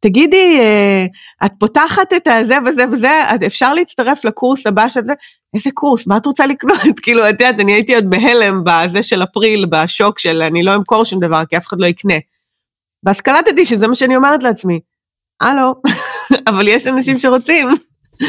תגידי, 0.00 0.58
אה, 0.60 1.06
את 1.46 1.52
פותחת 1.58 2.12
את 2.12 2.26
הזה 2.26 2.58
וזה 2.66 2.84
וזה, 2.92 3.22
אפשר 3.46 3.74
להצטרף 3.74 4.24
לקורס 4.24 4.66
הבא 4.66 4.88
של 4.88 5.00
זה? 5.04 5.12
איזה 5.54 5.70
קורס? 5.74 6.06
מה 6.06 6.16
את 6.16 6.26
רוצה 6.26 6.46
לקנות? 6.46 6.78
כאילו, 7.02 7.28
את 7.28 7.40
יודעת, 7.40 7.60
אני 7.60 7.72
הייתי 7.72 7.94
עוד 7.94 8.10
בהלם 8.10 8.62
בזה 8.64 9.02
של 9.02 9.22
אפריל, 9.22 9.66
בשוק 9.66 10.18
של 10.18 10.42
אני 10.42 10.62
לא 10.62 10.74
אמכור 10.74 11.04
שום 11.04 11.20
דבר 11.20 11.42
כי 11.48 11.56
אף 11.56 11.66
אחד 11.66 11.80
לא 11.80 11.86
יקנה. 11.86 12.14
ואז 13.04 13.20
קלטתי 13.20 13.64
שזה 13.64 13.88
מה 13.88 13.94
שאני 13.94 14.16
אומרת 14.16 14.42
לעצמי, 14.42 14.80
הלו, 15.40 15.74
אבל 16.48 16.68
יש 16.68 16.86
אנשים 16.86 17.16
שרוצים. 17.16 17.68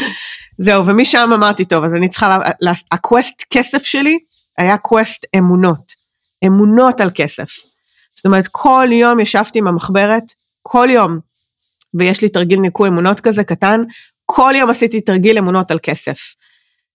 זהו, 0.65 0.85
ומשם 0.85 1.29
אמרתי, 1.33 1.65
טוב, 1.65 1.83
אז 1.83 1.93
אני 1.93 2.09
צריכה, 2.09 2.39
לה, 2.61 2.73
ה 2.91 3.00
quest 3.00 3.43
כסף 3.49 3.83
שלי 3.83 4.17
היה 4.57 4.77
quest 4.77 5.25
אמונות. 5.37 5.91
אמונות 6.45 7.01
על 7.01 7.09
כסף. 7.15 7.49
זאת 8.15 8.25
אומרת, 8.25 8.47
כל 8.51 8.87
יום 8.91 9.19
ישבתי 9.19 9.59
עם 9.59 9.67
המחברת, 9.67 10.23
כל 10.61 10.87
יום, 10.91 11.19
ויש 11.97 12.21
לי 12.21 12.29
תרגיל 12.29 12.59
ניקוי 12.59 12.89
אמונות 12.89 13.19
כזה 13.19 13.43
קטן, 13.43 13.83
כל 14.25 14.53
יום 14.55 14.69
עשיתי 14.69 15.01
תרגיל 15.01 15.37
אמונות 15.37 15.71
על 15.71 15.79
כסף. 15.83 16.19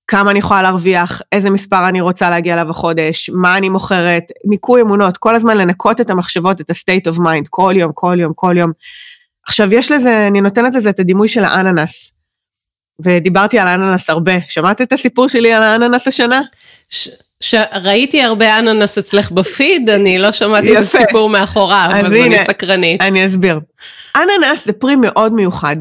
כמה 0.07 0.31
אני 0.31 0.39
יכולה 0.39 0.63
להרוויח, 0.63 1.23
איזה 1.33 1.51
מספר 1.51 1.89
אני 1.89 2.01
רוצה 2.01 2.31
להגיע 2.31 2.55
אליו 2.55 2.71
החודש, 2.71 3.31
מה 3.31 3.57
אני 3.57 3.69
מוכרת, 3.69 4.25
ניקוי 4.45 4.83
אמונות, 4.83 5.17
כל 5.17 5.35
הזמן 5.35 5.57
לנקות 5.57 6.01
את 6.01 6.11
המחשבות, 6.11 6.61
את 6.61 6.71
ה-state 6.71 7.13
of 7.13 7.19
mind, 7.19 7.47
כל 7.51 7.75
יום, 7.77 7.93
כל 7.95 8.17
יום, 8.21 8.33
כל 8.35 8.55
יום. 8.59 8.73
עכשיו 9.49 9.75
יש 9.75 9.93
לזה, 9.93 10.27
אני 10.27 10.41
נותנת 10.41 10.75
לזה 10.75 10.91
את 10.91 11.01
הדימוי 11.01 11.29
של 11.29 11.45
האננס. 11.45 12.13
ודיברתי 13.05 13.59
על 13.59 13.69
האננס 13.69 14.11
הרבה. 14.11 14.33
שמעת 14.49 14.81
את 14.81 14.93
הסיפור 14.93 15.29
שלי 15.29 15.53
על 15.53 15.63
האננס 15.63 16.09
השנה? 16.09 16.41
ש... 16.89 17.09
ש... 17.43 17.55
ראיתי 17.73 18.23
הרבה 18.23 18.59
אננס 18.59 18.99
אצלך 18.99 19.31
בפיד, 19.31 19.91
אני 19.91 20.19
לא 20.19 20.33
שמעתי 20.33 20.79
את 20.79 20.83
הסיפור 20.83 21.29
מאחוריו, 21.29 21.89
אז, 21.93 22.07
אז 22.07 22.13
הנה, 22.13 22.27
אני 22.27 22.47
סקרנית. 22.47 23.01
אני 23.01 23.27
אסביר. 23.27 23.61
אננס 24.17 24.65
זה 24.67 24.73
פרי 24.73 24.97
מאוד 24.97 25.33
מיוחד. 25.33 25.77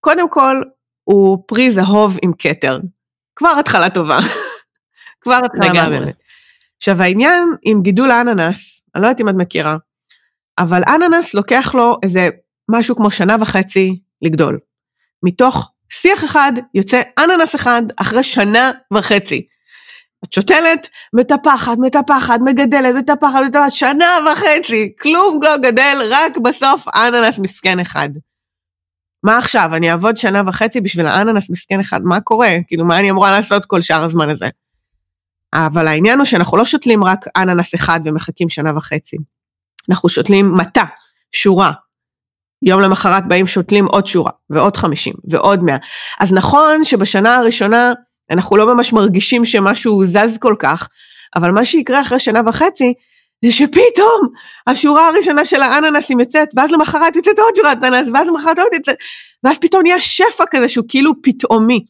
קודם 0.00 0.30
כל, 0.30 0.62
הוא 1.04 1.38
פרי 1.46 1.70
זהוב 1.70 2.16
עם 2.22 2.32
כתר. 2.38 2.78
כבר 3.36 3.52
התחלה 3.60 3.90
טובה. 3.90 4.18
כבר 5.22 5.40
התחלה 5.44 5.72
מהממת. 5.72 6.14
עכשיו 6.76 7.02
העניין 7.02 7.48
עם 7.62 7.82
גידול 7.82 8.10
האננס, 8.10 8.82
אני 8.94 9.02
לא 9.02 9.06
יודעת 9.06 9.20
אם 9.20 9.28
את 9.28 9.34
מכירה, 9.34 9.76
אבל 10.58 10.82
אננס 10.88 11.34
לוקח 11.34 11.74
לו 11.74 11.96
איזה 12.02 12.28
משהו 12.70 12.96
כמו 12.96 13.10
שנה 13.10 13.36
וחצי 13.40 14.00
לגדול. 14.22 14.58
מתוך 15.22 15.70
שיח 15.90 16.24
אחד 16.24 16.52
יוצא 16.74 17.02
אננס 17.18 17.54
אחד 17.54 17.82
אחרי 17.96 18.22
שנה 18.22 18.70
וחצי. 18.94 19.46
את 20.24 20.32
שותלת, 20.32 20.88
מטפחת, 21.12 21.78
מטפחת, 21.78 22.40
מגדלת, 22.44 22.94
מטפחת, 22.94 23.40
מטפחת, 23.46 23.72
שנה 23.72 24.06
וחצי, 24.32 24.92
כלום 25.00 25.40
לא 25.42 25.56
גדל, 25.56 26.02
רק 26.10 26.36
בסוף 26.36 26.88
אננס 26.88 27.38
מסכן 27.38 27.80
אחד. 27.80 28.08
מה 29.22 29.38
עכשיו, 29.38 29.74
אני 29.74 29.90
אעבוד 29.90 30.16
שנה 30.16 30.42
וחצי 30.46 30.80
בשביל 30.80 31.06
האננס 31.06 31.50
מסכן 31.50 31.80
אחד, 31.80 32.00
מה 32.04 32.20
קורה? 32.20 32.50
כאילו, 32.66 32.84
מה 32.84 32.98
אני 32.98 33.10
אמורה 33.10 33.30
לעשות 33.30 33.66
כל 33.66 33.80
שאר 33.80 34.04
הזמן 34.04 34.30
הזה? 34.30 34.48
אבל 35.54 35.88
העניין 35.88 36.18
הוא 36.18 36.26
שאנחנו 36.26 36.56
לא 36.56 36.64
שותלים 36.64 37.04
רק 37.04 37.26
אננס 37.36 37.74
אחד 37.74 38.00
ומחכים 38.04 38.48
שנה 38.48 38.76
וחצי. 38.76 39.16
אנחנו 39.90 40.08
שותלים 40.08 40.54
מטה, 40.54 40.84
שורה. 41.32 41.72
יום 42.62 42.80
למחרת 42.80 43.28
באים 43.28 43.46
שותלים 43.46 43.86
עוד 43.86 44.06
שורה, 44.06 44.30
ועוד 44.50 44.76
חמישים, 44.76 45.14
ועוד 45.30 45.64
מאה. 45.64 45.76
אז 46.20 46.32
נכון 46.32 46.84
שבשנה 46.84 47.36
הראשונה 47.36 47.92
אנחנו 48.32 48.56
לא 48.56 48.74
ממש 48.74 48.92
מרגישים 48.92 49.44
שמשהו 49.44 50.06
זז 50.06 50.38
כל 50.40 50.54
כך, 50.58 50.88
אבל 51.36 51.50
מה 51.50 51.64
שיקרה 51.64 52.00
אחרי 52.00 52.18
שנה 52.18 52.40
וחצי, 52.46 52.92
זה 53.44 53.52
שפתאום 53.52 54.28
השורה 54.66 55.08
הראשונה 55.08 55.46
של 55.46 55.62
האננסים 55.62 56.20
יוצאת, 56.20 56.48
ואז 56.56 56.70
למחרת 56.70 57.16
יוצאת 57.16 57.38
עוד 57.38 57.54
שורת 57.56 57.84
אננס, 57.84 58.08
ואז 58.14 58.28
למחרת 58.28 58.58
עוד 58.58 58.68
יוצאת, 58.74 58.96
ואז 59.44 59.58
פתאום 59.58 59.82
נהיה 59.82 60.00
שפע 60.00 60.44
כזה 60.50 60.68
שהוא 60.68 60.84
כאילו 60.88 61.12
פתאומי. 61.22 61.84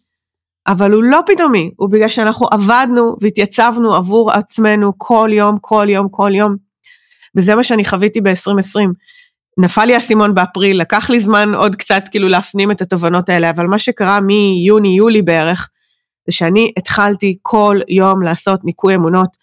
אבל 0.67 0.93
הוא 0.93 1.03
לא 1.03 1.21
פתאומי, 1.27 1.71
הוא 1.77 1.91
בגלל 1.91 2.09
שאנחנו 2.09 2.47
עבדנו 2.51 3.17
והתייצבנו 3.21 3.95
עבור 3.95 4.33
עצמנו 4.33 4.93
כל 4.99 5.31
יום, 5.33 5.57
כל 5.61 5.87
יום, 5.89 6.09
כל 6.11 6.31
יום. 6.35 6.57
וזה 7.37 7.55
מה 7.55 7.65
שאני 7.65 7.85
חוויתי 7.85 8.21
ב-2020. 8.21 8.89
נפל 9.59 9.85
לי 9.85 9.95
האסימון 9.95 10.35
באפריל, 10.35 10.81
לקח 10.81 11.11
לי 11.11 11.21
זמן 11.21 11.55
עוד 11.55 11.77
קצת 11.77 12.03
כאילו 12.11 12.29
להפנים 12.29 12.71
את 12.71 12.81
התובנות 12.81 13.29
האלה, 13.29 13.51
אבל 13.51 13.67
מה 13.67 13.79
שקרה 13.79 14.21
מיוני-יולי 14.21 15.23
בערך, 15.23 15.69
זה 16.27 16.33
שאני 16.33 16.73
התחלתי 16.77 17.39
כל 17.43 17.79
יום 17.89 18.23
לעשות 18.23 18.65
ניקוי 18.65 18.95
אמונות, 18.95 19.37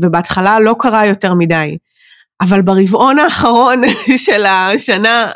ובהתחלה 0.00 0.60
לא 0.60 0.76
קרה 0.78 1.06
יותר 1.06 1.34
מדי. 1.34 1.76
אבל 2.40 2.62
ברבעון 2.62 3.18
האחרון 3.18 3.82
של 4.26 4.46
השנה, 4.46 5.30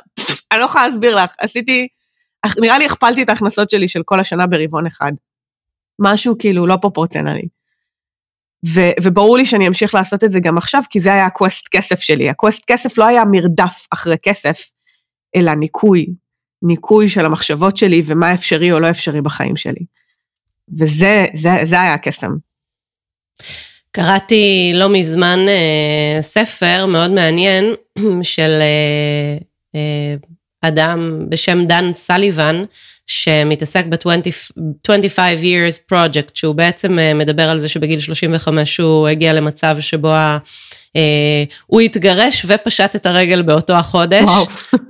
אני 0.52 0.61
לא 0.61 0.64
יכולה 0.64 0.88
להסביר 0.88 1.16
לך, 1.16 1.30
עשיתי, 1.38 1.88
נראה 2.59 2.78
לי 2.78 2.87
הכפלתי 2.87 3.22
את 3.22 3.28
ההכנסות 3.28 3.70
שלי 3.70 3.88
של 3.88 4.02
כל 4.04 4.20
השנה 4.20 4.46
ברבעון 4.46 4.87
אחד. 4.87 5.12
משהו 6.00 6.38
כאילו 6.38 6.66
לא 6.66 6.76
פרופורציונלי. 6.76 7.48
ו- 8.66 9.02
וברור 9.02 9.37
לי 9.37 9.46
שאני 9.46 9.68
אמשיך 9.68 9.94
לעשות 9.94 10.24
את 10.24 10.30
זה 10.30 10.40
גם 10.40 10.59
עכשיו, 10.59 10.83
כי 10.90 11.00
זה 11.00 11.12
היה 11.12 11.26
ה 11.27 11.34
quest 11.34 11.68
כסף 11.68 12.00
שלי. 12.00 12.30
ה 12.31 12.36
quest 12.36 12.62
כסף 12.66 12.98
לא 12.98 13.04
היה 13.04 13.22
מרדף 13.30 13.87
אחרי 13.90 14.16
כסף, 14.22 14.70
אלא 15.37 15.54
ניקוי. 15.54 16.07
ניקוי 16.62 17.09
של 17.09 17.26
המחשבות 17.26 17.76
שלי 17.76 18.02
ומה 18.07 18.35
אפשרי 18.35 18.72
או 18.72 18.80
לא 18.80 18.90
אפשרי 18.90 19.20
בחיים 19.20 19.57
שלי. 19.57 19.85
וזה 20.79 21.27
זה, 21.35 21.50
זה 21.64 21.81
היה 21.81 21.94
הקסם. 21.94 22.31
קראתי 23.90 24.72
לא 24.74 24.88
מזמן 24.88 25.38
אה, 25.48 26.22
ספר 26.22 26.87
מאוד 26.87 27.11
מעניין 27.11 27.64
של 28.22 28.61
אה, 28.61 29.38
אה, 29.74 30.14
אדם 30.62 31.27
בשם 31.29 31.64
דן 31.64 31.92
סליבן, 31.94 32.64
שמתעסק 33.07 33.85
ב-25 33.87 35.18
years 35.42 35.92
project, 35.92 36.31
שהוא 36.35 36.55
בעצם 36.55 36.98
אה, 36.98 37.14
מדבר 37.14 37.42
על 37.42 37.61
זה 37.61 37.68
שבגיל 37.68 38.00
35 38.00 38.81
הוא 38.81 39.09
הגיע 39.09 39.33
למצב 39.33 39.77
שבו 39.81 40.12
ה... 40.12 40.38
Uh, 40.96 41.55
הוא 41.66 41.81
התגרש 41.81 42.46
ופשט 42.48 42.96
את 42.96 43.07
הרגל 43.07 43.42
באותו 43.42 43.72
החודש, 43.72 44.24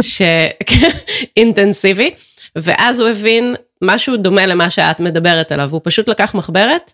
אינטנסיבי, 1.36 2.10
ואז 2.56 3.00
הוא 3.00 3.08
הבין 3.08 3.54
משהו 3.84 4.16
דומה 4.16 4.46
למה 4.46 4.70
שאת 4.70 5.00
מדברת 5.00 5.52
עליו, 5.52 5.68
הוא 5.70 5.80
פשוט 5.84 6.08
לקח 6.08 6.34
מחברת, 6.34 6.92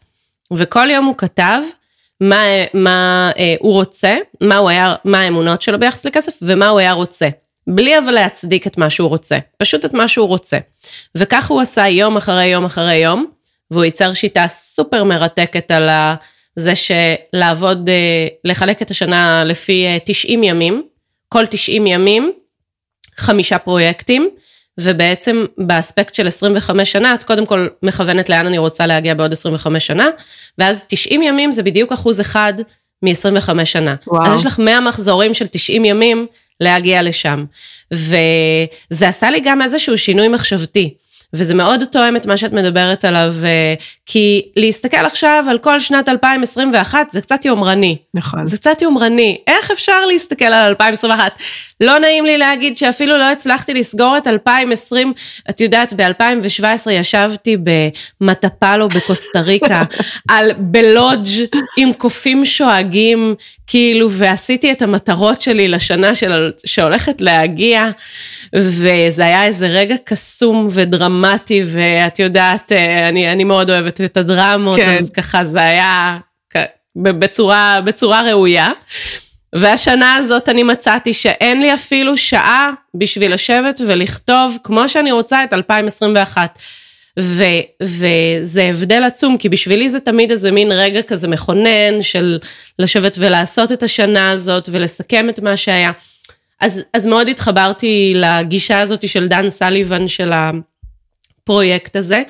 וכל 0.52 0.90
יום 0.90 1.04
הוא 1.04 1.14
כתב 1.18 1.60
מה, 2.20 2.44
מה 2.74 3.30
uh, 3.34 3.38
הוא 3.60 3.72
רוצה, 3.72 4.16
מה, 4.40 4.56
הוא 4.56 4.68
היה, 4.68 4.94
מה 5.04 5.20
האמונות 5.20 5.62
שלו 5.62 5.78
ביחס 5.80 6.04
לכסף 6.04 6.38
ומה 6.42 6.68
הוא 6.68 6.78
היה 6.78 6.92
רוצה. 6.92 7.28
בלי 7.66 7.98
אבל 7.98 8.10
להצדיק 8.10 8.66
את 8.66 8.78
מה 8.78 8.90
שהוא 8.90 9.08
רוצה, 9.08 9.38
פשוט 9.56 9.84
את 9.84 9.92
מה 9.92 10.08
שהוא 10.08 10.28
רוצה. 10.28 10.58
וכך 11.14 11.50
הוא 11.50 11.60
עשה 11.60 11.88
יום 11.88 12.16
אחרי 12.16 12.46
יום 12.46 12.64
אחרי 12.64 12.96
יום, 12.96 13.26
והוא 13.70 13.84
ייצר 13.84 14.14
שיטה 14.14 14.48
סופר 14.48 15.04
מרתקת 15.04 15.70
על 15.70 15.88
זה 16.56 16.72
שלעבוד, 16.76 17.88
אה, 17.88 18.26
לחלק 18.44 18.82
את 18.82 18.90
השנה 18.90 19.44
לפי 19.44 19.86
90 20.04 20.42
אה, 20.42 20.48
ימים, 20.48 20.82
כל 21.28 21.46
90 21.46 21.86
ימים, 21.86 22.32
חמישה 23.16 23.58
פרויקטים, 23.58 24.30
ובעצם 24.78 25.44
באספקט 25.58 26.14
של 26.14 26.26
25 26.26 26.92
שנה, 26.92 27.14
את 27.14 27.24
קודם 27.24 27.46
כל 27.46 27.66
מכוונת 27.82 28.28
לאן 28.28 28.46
אני 28.46 28.58
רוצה 28.58 28.86
להגיע 28.86 29.14
בעוד 29.14 29.32
25 29.32 29.86
שנה, 29.86 30.08
ואז 30.58 30.82
90 30.86 31.22
ימים 31.22 31.52
זה 31.52 31.62
בדיוק 31.62 31.92
אחוז 31.92 32.20
אחד 32.20 32.54
מ-25 33.02 33.64
שנה. 33.64 33.94
וואו. 34.06 34.26
אז 34.26 34.40
יש 34.40 34.46
לך 34.46 34.58
100 34.58 34.80
מחזורים 34.80 35.34
של 35.34 35.46
90 35.46 35.84
ימים 35.84 36.26
להגיע 36.60 37.02
לשם. 37.02 37.44
וזה 37.90 39.08
עשה 39.08 39.30
לי 39.30 39.40
גם 39.40 39.62
איזשהו 39.62 39.98
שינוי 39.98 40.28
מחשבתי. 40.28 40.94
וזה 41.34 41.54
מאוד 41.54 41.84
תואם 41.84 42.16
את 42.16 42.26
מה 42.26 42.36
שאת 42.36 42.52
מדברת 42.52 43.04
עליו, 43.04 43.34
אה, 43.44 43.74
כי 44.06 44.42
להסתכל 44.56 45.06
עכשיו 45.06 45.44
על 45.50 45.58
כל 45.58 45.80
שנת 45.80 46.08
2021 46.08 47.10
זה 47.10 47.20
קצת 47.20 47.44
יומרני. 47.44 47.96
נכון. 48.14 48.46
זה 48.46 48.56
קצת 48.56 48.82
יומרני. 48.82 49.38
איך 49.46 49.70
אפשר 49.70 50.06
להסתכל 50.06 50.44
על 50.44 50.68
2021? 50.68 51.38
לא 51.80 51.98
נעים 51.98 52.24
לי 52.24 52.38
להגיד 52.38 52.76
שאפילו 52.76 53.18
לא 53.18 53.30
הצלחתי 53.30 53.74
לסגור 53.74 54.16
את 54.16 54.26
2020. 54.26 55.12
את 55.50 55.60
יודעת, 55.60 55.92
ב-2017 55.92 56.90
ישבתי 56.90 57.56
במטפלו 58.20 58.88
בקוסטה 58.88 59.40
ריקה, 59.40 59.82
על, 60.30 60.52
בלודג' 60.58 61.46
עם 61.76 61.92
קופים 61.92 62.44
שואגים, 62.44 63.34
כאילו, 63.66 64.10
ועשיתי 64.10 64.72
את 64.72 64.82
המטרות 64.82 65.40
שלי 65.40 65.68
לשנה 65.68 66.14
של, 66.14 66.52
שהולכת 66.66 67.20
להגיע, 67.20 67.88
וזה 68.56 69.24
היה 69.24 69.44
איזה 69.44 69.66
רגע 69.66 69.94
קסום 70.04 70.68
ודרמטי. 70.70 71.19
דרמטי, 71.20 71.62
ואת 71.66 72.18
יודעת, 72.18 72.72
אה, 72.72 73.08
אני, 73.08 73.32
אני 73.32 73.44
מאוד 73.44 73.70
אוהבת 73.70 74.00
את 74.00 74.16
הדרמות, 74.16 74.76
כן. 74.76 74.96
אז 75.00 75.10
ככה 75.10 75.44
זה 75.44 75.60
היה 75.60 76.18
בצורה, 76.96 77.80
בצורה 77.84 78.22
ראויה. 78.22 78.68
והשנה 79.52 80.14
הזאת 80.14 80.48
אני 80.48 80.62
מצאתי 80.62 81.12
שאין 81.12 81.60
לי 81.60 81.74
אפילו 81.74 82.16
שעה 82.16 82.70
בשביל 82.94 83.34
לשבת 83.34 83.80
ולכתוב 83.86 84.58
כמו 84.64 84.88
שאני 84.88 85.12
רוצה 85.12 85.44
את 85.44 85.52
2021. 85.52 86.58
ו, 87.18 87.44
וזה 87.82 88.62
הבדל 88.62 89.04
עצום, 89.04 89.36
כי 89.36 89.48
בשבילי 89.48 89.88
זה 89.88 90.00
תמיד 90.00 90.30
איזה 90.30 90.50
מין 90.50 90.72
רגע 90.72 91.02
כזה 91.02 91.28
מכונן 91.28 92.02
של 92.02 92.38
לשבת 92.78 93.16
ולעשות 93.18 93.72
את 93.72 93.82
השנה 93.82 94.30
הזאת 94.30 94.68
ולסכם 94.72 95.28
את 95.28 95.40
מה 95.40 95.56
שהיה. 95.56 95.92
אז, 96.60 96.80
אז 96.94 97.06
מאוד 97.06 97.28
התחברתי 97.28 98.12
לגישה 98.16 98.80
הזאת 98.80 99.08
של 99.08 99.28
דן 99.28 99.50
סליבן 99.50 100.08
של 100.08 100.32
הפרויקט 101.42 101.96
הזה, 101.96 102.22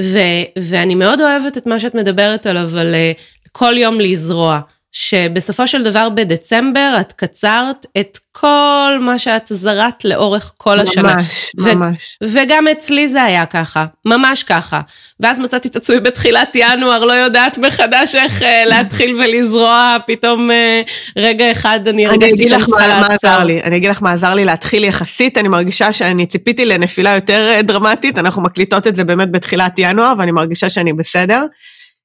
ו, 0.00 0.18
ואני 0.58 0.94
מאוד 0.94 1.20
אוהבת 1.20 1.58
את 1.58 1.66
מה 1.66 1.80
שאת 1.80 1.94
מדברת 1.94 2.46
עליו, 2.46 2.78
על 2.78 2.94
אה, 2.94 3.12
כל 3.52 3.74
יום 3.78 4.00
לזרוע. 4.00 4.60
שבסופו 4.92 5.66
של 5.66 5.82
דבר 5.82 6.08
בדצמבר 6.08 6.96
את 7.00 7.12
קצרת 7.12 7.86
את 8.00 8.18
כל 8.32 8.98
מה 9.00 9.18
שאת 9.18 9.46
זרעת 9.48 10.04
לאורך 10.04 10.52
כל 10.56 10.80
השנה. 10.80 11.14
ממש, 11.14 11.52
ו- 11.60 11.74
ממש. 11.74 12.18
וגם 12.22 12.68
אצלי 12.68 13.08
זה 13.08 13.22
היה 13.22 13.46
ככה, 13.46 13.86
ממש 14.04 14.42
ככה. 14.42 14.80
ואז 15.20 15.40
מצאתי 15.40 15.68
את 15.68 15.76
עצמי 15.76 16.00
בתחילת 16.00 16.48
ינואר, 16.54 17.04
לא 17.04 17.12
יודעת 17.12 17.58
מחדש 17.58 18.14
איך 18.14 18.42
אה, 18.42 18.64
להתחיל 18.70 19.14
ולזרוע, 19.14 19.96
פתאום 20.06 20.50
אה, 20.50 20.82
רגע 21.16 21.52
אחד 21.52 21.80
אני 21.88 21.90
אני 21.90 22.06
הרגשתי 22.06 22.34
אגיד 22.34 22.48
שאני 22.48 22.62
לך 22.62 22.68
צריכה 22.68 22.88
מה, 22.88 23.00
מה 23.00 23.08
לעצור. 23.08 23.30
עזר 23.30 23.44
לי, 23.44 23.62
אני 23.62 23.76
אגיד 23.76 23.90
לך 23.90 24.02
מה 24.02 24.12
עזר 24.12 24.34
לי 24.34 24.44
להתחיל 24.44 24.84
יחסית, 24.84 25.38
אני 25.38 25.48
מרגישה 25.48 25.92
שאני 25.92 26.26
ציפיתי 26.26 26.66
לנפילה 26.66 27.14
יותר 27.14 27.52
אה, 27.54 27.62
דרמטית, 27.62 28.18
אנחנו 28.18 28.42
מקליטות 28.42 28.86
את 28.86 28.96
זה 28.96 29.04
באמת 29.04 29.30
בתחילת 29.30 29.74
ינואר, 29.78 30.14
ואני 30.18 30.32
מרגישה 30.32 30.68
שאני 30.68 30.92
בסדר, 30.92 31.42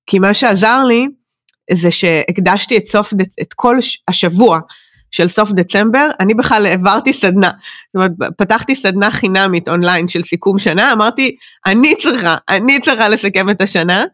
כי 0.07 0.19
מה 0.19 0.33
שעזר 0.33 0.83
לי, 0.83 1.07
זה 1.73 1.91
שהקדשתי 1.91 2.77
את 2.77 2.87
סוף, 2.87 3.13
את 3.41 3.53
כל 3.53 3.77
השבוע 4.07 4.59
של 5.11 5.27
סוף 5.27 5.51
דצמבר, 5.51 6.09
אני 6.19 6.33
בכלל 6.33 6.65
העברתי 6.65 7.13
סדנה. 7.13 7.47
זאת 7.47 7.95
אומרת, 7.95 8.11
פתחתי 8.37 8.75
סדנה 8.75 9.11
חינמית 9.11 9.69
אונליין 9.69 10.07
של 10.07 10.23
סיכום 10.23 10.59
שנה, 10.59 10.93
אמרתי, 10.93 11.35
אני 11.65 11.95
צריכה, 11.95 12.35
אני 12.49 12.79
צריכה 12.81 13.09
לסכם 13.09 13.49
את 13.49 13.61
השנה, 13.61 14.05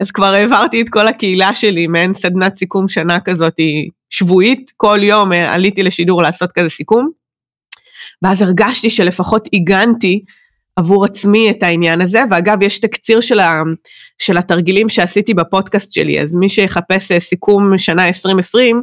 אז 0.00 0.10
כבר 0.10 0.34
העברתי 0.34 0.80
את 0.80 0.88
כל 0.88 1.08
הקהילה 1.08 1.54
שלי, 1.54 1.86
מעין 1.86 2.14
סדנת 2.14 2.56
סיכום 2.56 2.88
שנה 2.88 3.20
כזאת 3.20 3.56
שבועית, 4.10 4.72
כל 4.76 4.98
יום 5.02 5.32
אה, 5.32 5.54
עליתי 5.54 5.82
לשידור 5.82 6.22
לעשות 6.22 6.52
כזה 6.52 6.70
סיכום. 6.70 7.10
ואז 8.22 8.42
הרגשתי 8.42 8.90
שלפחות 8.90 9.48
עיגנתי 9.52 10.24
עבור 10.78 11.04
עצמי 11.04 11.50
את 11.50 11.62
העניין 11.62 12.00
הזה, 12.00 12.22
ואגב, 12.30 12.62
יש 12.62 12.78
תקציר 12.78 13.20
של, 13.20 13.40
ה, 13.40 13.62
של 14.18 14.36
התרגילים 14.36 14.88
שעשיתי 14.88 15.34
בפודקאסט 15.34 15.92
שלי, 15.92 16.20
אז 16.20 16.34
מי 16.34 16.48
שיחפש 16.48 17.12
אה, 17.12 17.20
סיכום 17.20 17.78
שנה 17.78 18.08
2020, 18.08 18.82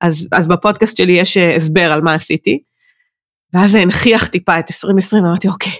אז, 0.00 0.28
אז 0.32 0.48
בפודקאסט 0.48 0.96
שלי 0.96 1.12
יש 1.12 1.36
אה, 1.36 1.56
הסבר 1.56 1.92
על 1.92 2.00
מה 2.00 2.14
עשיתי. 2.14 2.62
ואז 3.54 3.70
זה 3.70 3.78
הנכיח 3.78 4.26
טיפה 4.26 4.58
את 4.58 4.64
2020, 4.70 5.24
אמרתי, 5.24 5.48
אוקיי, 5.48 5.72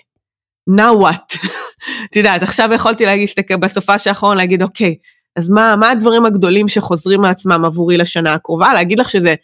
now 0.70 1.02
what? 1.02 1.48
את 2.10 2.16
יודעת, 2.16 2.42
עכשיו 2.42 2.68
יכולתי 2.72 3.06
להסתכל 3.06 3.56
בסופה 3.56 3.94
האחרון, 4.06 4.36
להגיד, 4.36 4.62
אוקיי, 4.62 4.94
אז 5.36 5.50
מה, 5.50 5.76
מה 5.76 5.90
הדברים 5.90 6.24
הגדולים 6.24 6.68
שחוזרים 6.68 7.24
על 7.24 7.30
עצמם 7.30 7.64
עבורי 7.64 7.96
לשנה 7.96 8.34
הקרובה? 8.34 8.72
להגיד 8.72 8.98
לך 9.00 9.10
שזה 9.10 9.34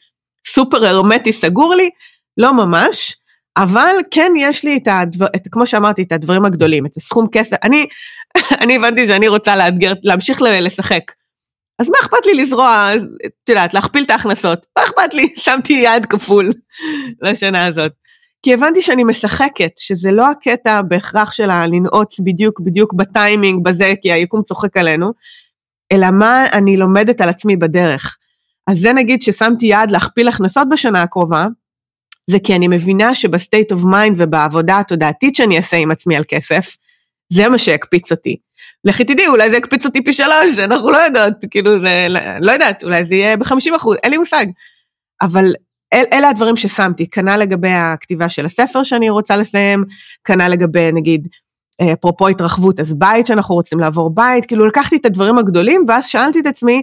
סופר 0.46 0.86
הרמטי 0.86 1.32
סגור 1.32 1.74
לי? 1.74 1.90
לא 2.36 2.54
ממש, 2.54 3.16
אבל 3.58 3.94
כן 4.10 4.32
יש 4.38 4.64
לי 4.64 4.76
את 4.76 4.88
הדבר, 4.90 5.26
את, 5.36 5.48
כמו 5.50 5.66
שאמרתי, 5.66 6.02
את 6.02 6.12
הדברים 6.12 6.44
הגדולים, 6.44 6.86
את 6.86 6.96
הסכום 6.96 7.26
כסף, 7.32 7.56
אני, 7.62 7.86
אני 8.62 8.76
הבנתי 8.76 9.08
שאני 9.08 9.28
רוצה 9.28 9.56
לאתגר, 9.56 9.92
להמשיך 10.02 10.42
לשחק. 10.42 11.12
אז 11.78 11.90
מה 11.90 11.96
אכפת 12.00 12.26
לי 12.26 12.34
לזרוע, 12.34 12.90
את 13.26 13.48
יודעת, 13.48 13.74
להכפיל 13.74 14.04
את 14.04 14.10
ההכנסות? 14.10 14.66
מה 14.78 14.84
אכפת 14.84 15.14
לי? 15.14 15.28
שמתי 15.44 15.72
יעד 15.72 16.06
כפול 16.06 16.52
לשנה 17.22 17.66
הזאת. 17.66 17.92
כי 18.42 18.54
הבנתי 18.54 18.82
שאני 18.82 19.04
משחקת, 19.04 19.70
שזה 19.78 20.12
לא 20.12 20.30
הקטע 20.30 20.82
בהכרח 20.82 21.32
של 21.32 21.50
הלנעוץ 21.50 22.20
בדיוק 22.20 22.60
בדיוק 22.60 22.94
בטיימינג 22.94 23.64
בזה, 23.64 23.94
כי 24.02 24.12
היקום 24.12 24.42
צוחק 24.42 24.76
עלינו, 24.76 25.12
אלא 25.92 26.10
מה 26.10 26.46
אני 26.52 26.76
לומדת 26.76 27.20
על 27.20 27.28
עצמי 27.28 27.56
בדרך. 27.56 28.16
אז 28.66 28.78
זה 28.78 28.92
נגיד 28.92 29.22
ששמתי 29.22 29.66
יעד 29.66 29.90
להכפיל 29.90 30.28
הכנסות 30.28 30.68
בשנה 30.68 31.02
הקרובה, 31.02 31.46
זה 32.30 32.38
כי 32.44 32.56
אני 32.56 32.68
מבינה 32.68 33.14
שב 33.14 33.36
state 33.36 33.72
of 33.72 33.84
mind 33.84 34.16
ובעבודה 34.20 34.78
התודעתית 34.78 35.34
שאני 35.34 35.56
אעשה 35.56 35.76
עם 35.76 35.90
עצמי 35.90 36.16
על 36.16 36.24
כסף, 36.28 36.76
זה 37.32 37.48
מה 37.48 37.58
שהקפיץ 37.58 38.10
אותי. 38.12 38.36
לכי 38.84 39.04
תדעי, 39.04 39.26
אולי 39.26 39.50
זה 39.50 39.56
יקפיץ 39.56 39.86
אותי 39.86 40.04
פי 40.04 40.12
שלוש, 40.12 40.58
אנחנו 40.58 40.90
לא 40.90 40.98
יודעות, 40.98 41.34
כאילו 41.50 41.80
זה, 41.80 42.06
לא 42.40 42.52
יודעת, 42.52 42.84
אולי 42.84 43.04
זה 43.04 43.14
יהיה 43.14 43.36
בחמישים 43.36 43.74
אחוז, 43.74 43.96
אין 44.02 44.10
לי 44.10 44.18
מושג. 44.18 44.46
אבל 45.22 45.52
אל, 45.92 46.04
אלה 46.12 46.28
הדברים 46.28 46.56
ששמתי, 46.56 47.10
כנ"ל 47.10 47.36
לגבי 47.36 47.70
הכתיבה 47.70 48.28
של 48.28 48.46
הספר 48.46 48.82
שאני 48.82 49.10
רוצה 49.10 49.36
לסיים, 49.36 49.84
כנ"ל 50.24 50.48
לגבי 50.48 50.92
נגיד, 50.92 51.28
אה, 51.80 51.92
אפרופו 51.92 52.28
התרחבות, 52.28 52.80
אז 52.80 52.94
בית 52.94 53.26
שאנחנו 53.26 53.54
רוצים 53.54 53.80
לעבור 53.80 54.14
בית, 54.14 54.46
כאילו 54.46 54.66
לקחתי 54.66 54.96
את 54.96 55.06
הדברים 55.06 55.38
הגדולים, 55.38 55.84
ואז 55.88 56.06
שאלתי 56.06 56.40
את 56.40 56.46
עצמי, 56.46 56.82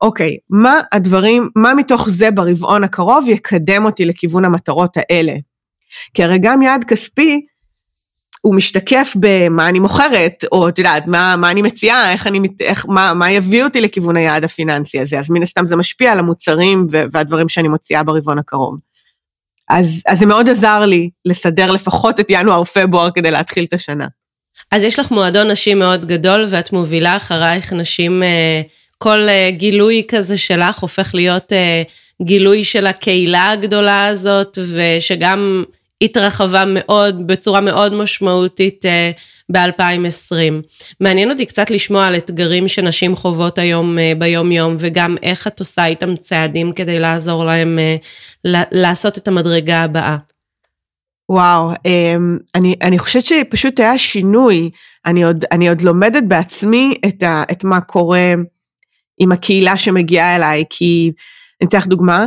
אוקיי, 0.00 0.36
מה 0.50 0.80
הדברים, 0.92 1.48
מה 1.56 1.74
מתוך 1.74 2.08
זה 2.08 2.30
ברבעון 2.30 2.84
הקרוב 2.84 3.28
יקדם 3.28 3.84
אותי 3.84 4.04
לכיוון 4.04 4.44
המטרות 4.44 4.96
האלה? 4.96 5.34
כי 6.14 6.24
הרי 6.24 6.38
גם 6.38 6.62
יעד 6.62 6.84
כספי, 6.84 7.46
הוא 8.40 8.54
משתקף 8.54 9.12
במה 9.20 9.68
אני 9.68 9.80
מוכרת, 9.80 10.44
או 10.52 10.68
את 10.68 10.78
יודעת, 10.78 11.06
מה, 11.06 11.36
מה 11.36 11.50
אני 11.50 11.62
מציעה, 11.62 12.12
איך 12.12 12.26
אני, 12.26 12.40
איך, 12.60 12.86
מה, 12.88 13.14
מה 13.14 13.30
יביא 13.30 13.64
אותי 13.64 13.80
לכיוון 13.80 14.16
היעד 14.16 14.44
הפיננסי 14.44 15.00
הזה, 15.00 15.18
אז 15.18 15.30
מן 15.30 15.42
הסתם 15.42 15.66
זה 15.66 15.76
משפיע 15.76 16.12
על 16.12 16.18
המוצרים 16.18 16.86
והדברים 16.90 17.48
שאני 17.48 17.68
מוציאה 17.68 18.02
ברבעון 18.02 18.38
הקרוב. 18.38 18.78
אז, 19.68 20.02
אז 20.06 20.18
זה 20.18 20.26
מאוד 20.26 20.48
עזר 20.48 20.80
לי 20.86 21.10
לסדר 21.24 21.70
לפחות 21.70 22.20
את 22.20 22.26
ינואר-פברואר 22.30 23.10
כדי 23.10 23.30
להתחיל 23.30 23.64
את 23.64 23.72
השנה. 23.72 24.06
אז 24.70 24.82
יש 24.82 24.98
לך 24.98 25.10
מועדון 25.10 25.50
נשים 25.50 25.78
מאוד 25.78 26.04
גדול, 26.04 26.46
ואת 26.50 26.72
מובילה 26.72 27.16
אחרייך 27.16 27.72
נשים, 27.72 28.22
אה, 28.22 28.62
כל 28.98 29.28
אה, 29.28 29.50
גילוי 29.50 30.02
כזה 30.08 30.38
שלך 30.38 30.78
הופך 30.78 31.14
להיות 31.14 31.52
אה, 31.52 31.82
גילוי 32.22 32.64
של 32.64 32.86
הקהילה 32.86 33.50
הגדולה 33.50 34.06
הזאת, 34.06 34.58
ושגם 34.74 35.64
התרחבה 36.00 36.64
מאוד, 36.66 37.26
בצורה 37.26 37.60
מאוד 37.60 37.94
משמעותית 37.94 38.84
ב-2020. 39.52 40.52
מעניין 41.00 41.30
אותי 41.30 41.46
קצת 41.46 41.70
לשמוע 41.70 42.06
על 42.06 42.16
אתגרים 42.16 42.68
שנשים 42.68 43.16
חוות 43.16 43.58
היום 43.58 43.98
ביום 44.18 44.52
יום, 44.52 44.76
וגם 44.78 45.16
איך 45.22 45.46
את 45.46 45.60
עושה 45.60 45.86
איתם 45.86 46.16
צעדים 46.16 46.72
כדי 46.72 46.98
לעזור 46.98 47.44
להם 47.44 47.78
לעשות 48.72 49.18
את 49.18 49.28
המדרגה 49.28 49.82
הבאה. 49.82 50.16
וואו, 51.28 51.70
אני, 52.54 52.74
אני 52.82 52.98
חושבת 52.98 53.24
שפשוט 53.24 53.80
היה 53.80 53.98
שינוי, 53.98 54.70
אני 55.06 55.24
עוד, 55.24 55.44
אני 55.52 55.68
עוד 55.68 55.82
לומדת 55.82 56.22
בעצמי 56.28 56.94
את, 57.06 57.22
ה, 57.22 57.42
את 57.52 57.64
מה 57.64 57.80
קורה 57.80 58.34
עם 59.18 59.32
הקהילה 59.32 59.78
שמגיעה 59.78 60.36
אליי, 60.36 60.64
כי 60.70 61.12
אני 61.60 61.68
אתן 61.68 61.78
לך 61.78 61.86
דוגמה, 61.86 62.26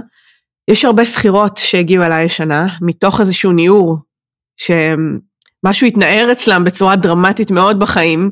יש 0.70 0.86
הרבה 0.86 1.06
שכירות 1.06 1.58
שהגיעו 1.58 2.04
אליי 2.04 2.26
השנה, 2.26 2.68
מתוך 2.82 3.22
איזשהו 3.22 3.52
ניעור, 3.52 3.98
שמשהו 4.58 5.88
התנער 5.88 6.32
אצלם 6.32 6.64
בצורה 6.64 6.96
דרמטית 6.96 7.52
מאוד 7.52 7.80
בחיים. 7.80 8.30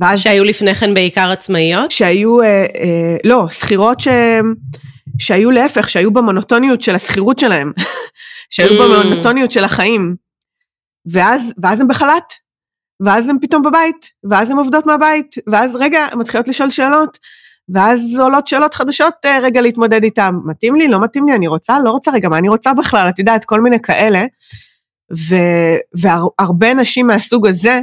ואז... 0.00 0.20
שהיו 0.20 0.44
לפני 0.44 0.74
כן 0.74 0.94
בעיקר 0.94 1.30
עצמאיות? 1.30 1.90
שהיו, 1.90 2.42
אה, 2.42 2.46
אה, 2.46 3.16
לא, 3.24 3.46
שכירות 3.50 4.00
ש... 4.00 4.08
שהיו 5.18 5.50
להפך, 5.50 5.90
שהיו 5.90 6.10
במונוטוניות 6.10 6.82
של 6.82 6.94
השכירות 6.94 7.38
שלהם, 7.38 7.72
שהיו 8.54 8.70
mm. 8.70 8.82
במונוטוניות 8.82 9.50
של 9.50 9.64
החיים. 9.64 10.16
ואז, 11.12 11.52
ואז 11.62 11.80
הם 11.80 11.88
בחל"ת, 11.88 12.32
ואז 13.04 13.28
הם 13.28 13.36
פתאום 13.40 13.62
בבית, 13.62 14.06
ואז 14.30 14.50
הם 14.50 14.58
עובדות 14.58 14.86
מהבית, 14.86 15.34
ואז 15.46 15.76
רגע, 15.76 16.06
הן 16.12 16.18
מתחילות 16.18 16.48
לשאול 16.48 16.70
שאלות, 16.70 17.18
ואז 17.68 18.00
עולות 18.20 18.46
שאלות 18.46 18.74
חדשות 18.74 19.14
רגע 19.42 19.60
להתמודד 19.60 20.04
איתם. 20.04 20.38
מתאים 20.44 20.74
לי, 20.74 20.88
לא 20.88 21.00
מתאים 21.00 21.24
לי, 21.26 21.34
אני 21.34 21.48
רוצה, 21.48 21.78
לא 21.84 21.90
רוצה, 21.90 22.10
רגע, 22.10 22.28
מה 22.28 22.38
אני 22.38 22.48
רוצה 22.48 22.74
בכלל? 22.74 23.08
את 23.08 23.18
יודעת, 23.18 23.44
כל 23.44 23.60
מיני 23.60 23.80
כאלה. 23.80 24.24
ו, 25.16 25.36
והרבה 26.00 26.74
נשים 26.74 27.06
מהסוג 27.06 27.46
הזה, 27.46 27.80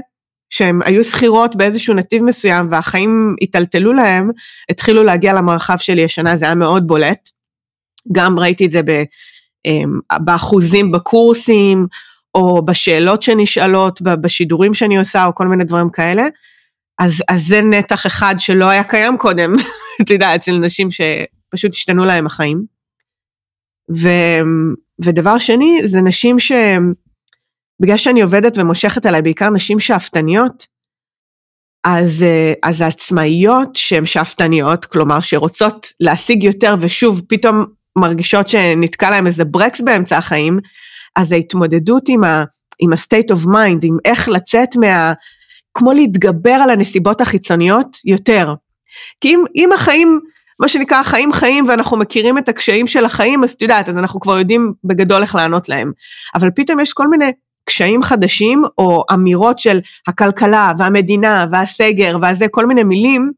שהן 0.49 0.79
היו 0.85 1.03
שכירות 1.03 1.55
באיזשהו 1.55 1.93
נתיב 1.93 2.23
מסוים 2.23 2.67
והחיים 2.71 3.35
היטלטלו 3.41 3.93
להם, 3.93 4.31
התחילו 4.69 5.03
להגיע 5.03 5.33
למרחב 5.33 5.77
שלי 5.77 6.05
השנה, 6.05 6.37
זה 6.37 6.45
היה 6.45 6.55
מאוד 6.55 6.87
בולט. 6.87 7.29
גם 8.11 8.39
ראיתי 8.39 8.65
את 8.65 8.71
זה 8.71 8.81
ב, 8.85 9.03
באחוזים 10.19 10.91
בקורסים, 10.91 11.87
או 12.35 12.65
בשאלות 12.65 13.21
שנשאלות, 13.21 14.01
בשידורים 14.01 14.73
שאני 14.73 14.97
עושה, 14.97 15.25
או 15.25 15.35
כל 15.35 15.47
מיני 15.47 15.63
דברים 15.63 15.89
כאלה. 15.89 16.23
אז, 17.01 17.23
אז 17.27 17.47
זה 17.47 17.61
נתח 17.61 18.05
אחד 18.07 18.35
שלא 18.37 18.65
היה 18.65 18.83
קיים 18.83 19.17
קודם, 19.17 19.53
את 20.01 20.09
יודעת, 20.09 20.43
של 20.43 20.51
נשים 20.51 20.87
שפשוט 20.91 21.73
השתנו 21.73 22.05
להם 22.05 22.25
החיים. 22.25 22.65
ו, 23.97 24.07
ודבר 25.05 25.39
שני, 25.39 25.81
זה 25.85 26.01
נשים 26.01 26.35
בגלל 27.81 27.97
שאני 27.97 28.21
עובדת 28.21 28.57
ומושכת 28.57 29.05
עליי 29.05 29.21
בעיקר 29.21 29.49
נשים 29.49 29.79
שאפתניות, 29.79 30.67
אז, 31.83 32.25
אז 32.63 32.81
העצמאיות 32.81 33.75
שהן 33.75 34.05
שאפתניות, 34.05 34.85
כלומר 34.85 35.21
שרוצות 35.21 35.87
להשיג 35.99 36.43
יותר 36.43 36.75
ושוב 36.79 37.21
פתאום 37.29 37.65
מרגישות 37.97 38.49
שנתקע 38.49 39.09
להם 39.09 39.27
איזה 39.27 39.45
ברקס 39.45 39.81
באמצע 39.81 40.17
החיים, 40.17 40.59
אז 41.15 41.31
ההתמודדות 41.31 42.09
עם 42.09 42.93
ה-state 42.93 43.35
of 43.35 43.45
mind, 43.45 43.79
עם 43.83 43.97
איך 44.05 44.29
לצאת 44.29 44.75
מה... 44.75 45.13
כמו 45.73 45.93
להתגבר 45.93 46.51
על 46.51 46.69
הנסיבות 46.69 47.21
החיצוניות 47.21 47.97
יותר. 48.05 48.53
כי 49.21 49.27
אם, 49.27 49.43
אם 49.55 49.69
החיים, 49.73 50.19
מה 50.59 50.67
שנקרא 50.67 50.97
החיים 50.97 51.31
חיים 51.31 51.65
ואנחנו 51.67 51.97
מכירים 51.97 52.37
את 52.37 52.49
הקשיים 52.49 52.87
של 52.87 53.05
החיים, 53.05 53.43
אז 53.43 53.51
את 53.51 53.61
יודעת, 53.61 53.89
אז 53.89 53.97
אנחנו 53.97 54.19
כבר 54.19 54.39
יודעים 54.39 54.73
בגדול 54.83 55.21
איך 55.21 55.35
לענות 55.35 55.69
להם. 55.69 55.91
אבל 56.35 56.49
פתאום 56.55 56.79
יש 56.79 56.93
כל 56.93 57.07
מיני 57.07 57.31
קשיים 57.65 58.03
חדשים 58.03 58.63
או 58.77 59.03
אמירות 59.13 59.59
של 59.59 59.79
הכלכלה 60.07 60.71
והמדינה 60.77 61.45
והסגר 61.51 62.17
והזה, 62.21 62.45
כל 62.51 62.65
מיני 62.65 62.83
מילים 62.83 63.31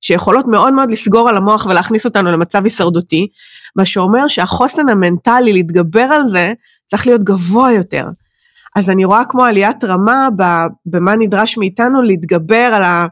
שיכולות 0.00 0.46
מאוד 0.48 0.72
מאוד 0.72 0.90
לסגור 0.90 1.28
על 1.28 1.36
המוח 1.36 1.66
ולהכניס 1.66 2.04
אותנו 2.04 2.30
למצב 2.30 2.64
הישרדותי, 2.64 3.28
מה 3.76 3.84
שאומר 3.84 4.28
שהחוסן 4.28 4.88
המנטלי 4.88 5.52
להתגבר 5.52 6.00
על 6.00 6.28
זה 6.28 6.52
צריך 6.86 7.06
להיות 7.06 7.24
גבוה 7.24 7.72
יותר. 7.72 8.04
אז 8.76 8.90
אני 8.90 9.04
רואה 9.04 9.22
כמו 9.28 9.44
עליית 9.44 9.84
רמה 9.84 10.28
במה 10.86 11.16
נדרש 11.16 11.58
מאיתנו 11.58 12.02
להתגבר 12.02 12.70
על, 12.74 12.82
ה, 12.82 13.06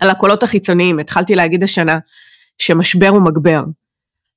על 0.00 0.10
הקולות 0.10 0.42
החיצוניים. 0.42 0.98
התחלתי 0.98 1.34
להגיד 1.34 1.62
השנה 1.62 1.98
שמשבר 2.58 3.08
הוא 3.08 3.22
מגבר. 3.22 3.64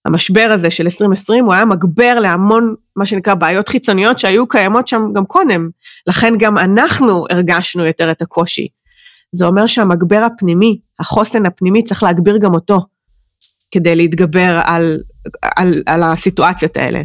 המשבר 0.05 0.49
הזה 0.53 0.71
של 0.71 0.83
2020 0.83 1.45
הוא 1.45 1.53
היה 1.53 1.65
מגבר 1.65 2.19
להמון 2.19 2.75
מה 2.95 3.05
שנקרא 3.05 3.33
בעיות 3.33 3.69
חיצוניות 3.69 4.19
שהיו 4.19 4.47
קיימות 4.47 4.87
שם 4.87 5.01
גם 5.13 5.25
קודם. 5.25 5.69
לכן 6.07 6.33
גם 6.39 6.57
אנחנו 6.57 7.25
הרגשנו 7.29 7.85
יותר 7.85 8.11
את 8.11 8.21
הקושי. 8.21 8.67
זה 9.31 9.45
אומר 9.45 9.67
שהמגבר 9.67 10.19
הפנימי, 10.19 10.79
החוסן 10.99 11.45
הפנימי 11.45 11.83
צריך 11.83 12.03
להגביר 12.03 12.37
גם 12.37 12.53
אותו 12.53 12.79
כדי 13.71 13.95
להתגבר 13.95 14.59
על, 14.63 14.97
על, 15.41 15.83
על 15.85 16.03
הסיטואציות 16.03 16.77
האלה. 16.77 17.01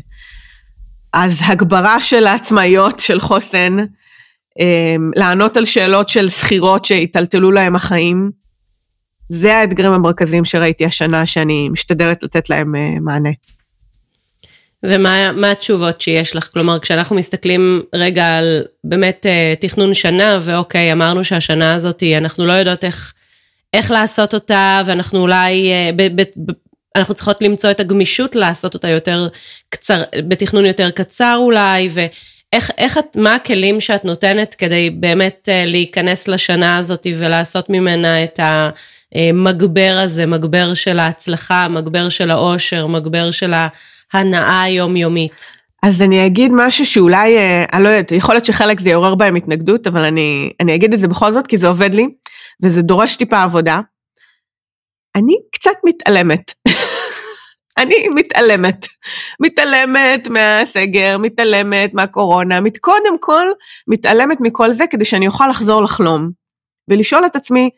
אז 1.13 1.39
הגברה 1.47 2.03
של 2.03 2.27
העצמאיות 2.27 2.99
של 2.99 3.21
חוסן, 3.21 3.77
אמ, 4.61 5.11
לענות 5.17 5.57
על 5.57 5.65
שאלות 5.65 6.09
של 6.09 6.29
שכירות 6.29 6.85
שהיטלטלו 6.85 7.51
להם 7.51 7.77
החיים, 7.77 8.31
זה 9.29 9.57
האתגרים 9.57 9.93
המרכזיים 9.93 10.45
שראיתי 10.45 10.85
השנה 10.85 11.27
שאני 11.27 11.69
משתדלת 11.69 12.23
לתת 12.23 12.51
להם 12.51 12.77
אה, 12.77 12.95
מענה. 13.01 13.31
ומה 14.83 15.51
התשובות 15.51 16.01
שיש 16.01 16.37
לך? 16.37 16.49
כלומר, 16.53 16.79
כשאנחנו 16.79 17.17
מסתכלים 17.17 17.83
רגע 17.95 18.37
על 18.39 18.63
באמת 18.85 19.27
אה, 19.27 19.55
תכנון 19.61 19.95
שנה, 19.95 20.39
ואוקיי, 20.43 20.93
אמרנו 20.93 21.25
שהשנה 21.25 21.75
הזאת, 21.75 22.03
אנחנו 22.19 22.47
לא 22.47 22.53
יודעות 22.53 22.85
איך, 22.85 23.15
איך 23.75 23.91
לעשות 23.91 24.35
אותה, 24.35 24.83
ואנחנו 24.87 25.19
אולי, 25.19 25.71
אה, 25.71 25.91
ב, 25.97 26.21
ב, 26.21 26.25
ב, 26.47 26.53
אנחנו 26.97 27.15
צריכות 27.15 27.43
למצוא 27.43 27.71
את 27.71 27.81
הגמישות 27.81 28.35
לעשות 28.35 28.75
אותה 28.75 28.89
יותר 28.89 29.29
קצר, 29.69 30.03
בתכנון 30.29 30.67
יותר 30.67 30.91
קצר 30.91 31.37
אולי, 31.39 31.89
ואיך, 31.93 32.71
איך 32.79 32.99
את, 32.99 33.17
מה 33.17 33.35
הכלים 33.35 33.81
שאת 33.81 34.05
נותנת 34.05 34.55
כדי 34.55 34.91
באמת 34.91 35.49
אה, 35.53 35.65
להיכנס 35.67 36.29
לשנה 36.29 36.77
הזאת 36.77 37.07
ולעשות 37.17 37.71
ממנה 37.71 38.25
את 38.25 38.41
המגבר 38.43 40.01
הזה, 40.03 40.27
מגבר 40.27 40.75
של 40.75 40.99
ההצלחה, 40.99 41.69
מגבר 41.69 42.09
של 42.09 42.31
האושר, 42.31 42.87
מגבר 42.87 43.31
של 43.31 43.53
ההנאה 44.13 44.63
היומיומית. 44.63 45.61
אז 45.83 46.03
אני 46.03 46.27
אגיד 46.27 46.53
משהו 46.55 46.87
שאולי, 46.87 47.37
אה, 47.37 47.65
אני 47.73 47.85
לא 47.85 47.89
יודעת, 47.89 48.13
יכול 48.13 48.35
להיות 48.35 48.45
שחלק 48.45 48.81
זה 48.81 48.91
יעורר 48.91 49.15
בהם 49.15 49.35
התנגדות, 49.35 49.87
אבל 49.87 50.05
אני, 50.05 50.51
אני 50.61 50.75
אגיד 50.75 50.95
את 50.95 51.01
זה 51.01 51.09
בכל 51.09 51.33
זאת, 51.33 51.47
כי 51.47 51.57
זה 51.57 51.69
עובד 51.69 51.95
לי, 51.95 52.09
וזה 52.63 52.83
דורש 52.83 53.17
טיפה 53.17 53.43
עבודה. 53.43 53.81
אני 55.17 55.35
קצת 55.53 55.75
מתעלמת. 55.85 56.53
אני 57.79 58.09
מתעלמת. 58.15 58.87
מתעלמת 59.41 60.29
מהסגר, 60.29 61.19
מתעלמת 61.19 61.95
מהקורונה, 61.95 62.61
מת, 62.61 62.79
קודם 62.79 63.19
כל 63.21 63.47
מתעלמת 63.89 64.39
מכל 64.41 64.73
זה 64.73 64.85
כדי 64.91 65.05
שאני 65.05 65.27
אוכל 65.27 65.49
לחזור 65.49 65.83
לחלום. 65.83 66.31
ולשאול 66.89 67.27
את 67.27 67.37
עצמי, 67.37 67.71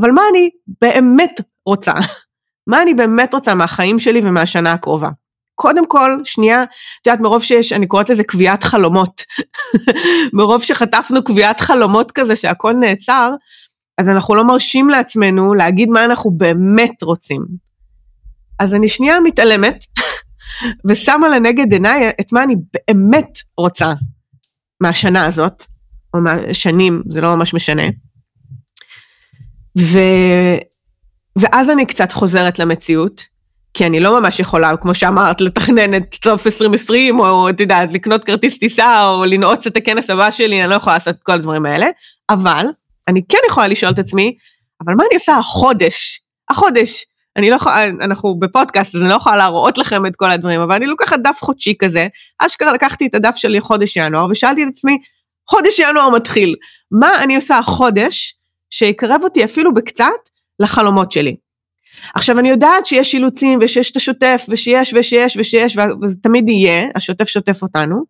אבל 0.00 0.10
מה 0.10 0.22
אני 0.30 0.50
באמת 0.80 1.40
רוצה? 1.66 1.92
מה 2.70 2.82
אני 2.82 2.94
באמת 2.94 3.34
רוצה 3.34 3.54
מהחיים 3.54 3.98
שלי 3.98 4.20
ומהשנה 4.20 4.72
הקרובה? 4.72 5.08
קודם 5.54 5.86
כל, 5.86 6.16
שנייה, 6.24 6.62
את 6.62 7.06
יודעת, 7.06 7.20
מרוב 7.20 7.42
שיש, 7.42 7.72
אני 7.72 7.86
קוראת 7.86 8.10
לזה 8.10 8.24
קביעת 8.24 8.64
חלומות. 8.64 9.22
מרוב 10.32 10.62
שחטפנו 10.62 11.24
קביעת 11.24 11.60
חלומות 11.60 12.12
כזה 12.12 12.36
שהכל 12.36 12.72
נעצר, 12.72 13.30
אז 14.00 14.08
אנחנו 14.08 14.34
לא 14.34 14.44
מרשים 14.44 14.90
לעצמנו 14.90 15.54
להגיד 15.54 15.88
מה 15.88 16.04
אנחנו 16.04 16.30
באמת 16.30 17.02
רוצים. 17.02 17.44
אז 18.58 18.74
אני 18.74 18.88
שנייה 18.88 19.20
מתעלמת, 19.20 19.84
ושמה 20.88 21.28
לנגד 21.28 21.72
עיניי 21.72 22.10
את 22.20 22.32
מה 22.32 22.42
אני 22.42 22.54
באמת 22.74 23.38
רוצה 23.56 23.92
מהשנה 24.80 25.26
הזאת, 25.26 25.64
או 26.14 26.20
מהשנים, 26.20 27.02
זה 27.08 27.20
לא 27.20 27.36
ממש 27.36 27.54
משנה. 27.54 27.82
ו... 29.78 29.98
ואז 31.36 31.70
אני 31.70 31.86
קצת 31.86 32.12
חוזרת 32.12 32.58
למציאות, 32.58 33.24
כי 33.74 33.86
אני 33.86 34.00
לא 34.00 34.20
ממש 34.20 34.40
יכולה, 34.40 34.76
כמו 34.76 34.94
שאמרת, 34.94 35.40
לתכנן 35.40 35.94
את 35.94 36.16
סוף 36.24 36.46
2020, 36.46 37.20
או 37.20 37.50
את 37.50 37.60
יודעת, 37.60 37.92
לקנות 37.92 38.24
כרטיס 38.24 38.58
טיסה, 38.58 39.08
או 39.08 39.24
לנעוץ 39.24 39.66
את 39.66 39.76
הכנס 39.76 40.10
הבא 40.10 40.30
שלי, 40.30 40.62
אני 40.62 40.70
לא 40.70 40.74
יכולה 40.74 40.96
לעשות 40.96 41.14
את 41.14 41.22
כל 41.22 41.32
הדברים 41.32 41.66
האלה, 41.66 41.86
אבל 42.30 42.66
אני 43.10 43.22
כן 43.28 43.38
יכולה 43.48 43.68
לשאול 43.68 43.92
את 43.92 43.98
עצמי, 43.98 44.36
אבל 44.84 44.94
מה 44.94 45.04
אני 45.10 45.14
עושה 45.14 45.36
החודש? 45.36 46.20
החודש. 46.50 47.04
אני 47.36 47.50
לא 47.50 47.56
יכולה, 47.56 47.84
אנחנו 47.84 48.38
בפודקאסט, 48.38 48.94
אז 48.94 49.00
אני 49.02 49.10
לא 49.10 49.14
יכולה 49.14 49.36
להראות 49.36 49.78
לכם 49.78 50.06
את 50.06 50.16
כל 50.16 50.30
הדברים, 50.30 50.60
אבל 50.60 50.74
אני 50.74 50.86
לוקחת 50.86 51.20
דף 51.20 51.38
חודשי 51.40 51.74
כזה, 51.78 52.08
אשכרה 52.38 52.72
לקחתי 52.72 53.06
את 53.06 53.14
הדף 53.14 53.36
שלי 53.36 53.60
חודש 53.60 53.96
ינואר, 53.96 54.26
ושאלתי 54.30 54.62
את 54.62 54.68
עצמי, 54.70 54.98
חודש 55.50 55.78
ינואר 55.78 56.10
מתחיל, 56.10 56.56
מה 56.90 57.22
אני 57.22 57.36
עושה 57.36 57.58
החודש 57.58 58.36
שיקרב 58.70 59.20
אותי 59.24 59.44
אפילו 59.44 59.74
בקצת 59.74 60.28
לחלומות 60.60 61.12
שלי. 61.12 61.36
עכשיו 62.14 62.38
אני 62.38 62.50
יודעת 62.50 62.86
שיש 62.86 63.14
אילוצים 63.14 63.58
ושיש 63.62 63.90
את 63.90 63.96
השוטף 63.96 64.46
ושיש 64.48 64.94
ושיש 64.94 65.36
ושיש 65.36 65.76
וזה 66.02 66.16
תמיד 66.22 66.48
יהיה, 66.48 66.88
השוטף 66.96 67.28
שוטף 67.28 67.62
אותנו, 67.62 68.04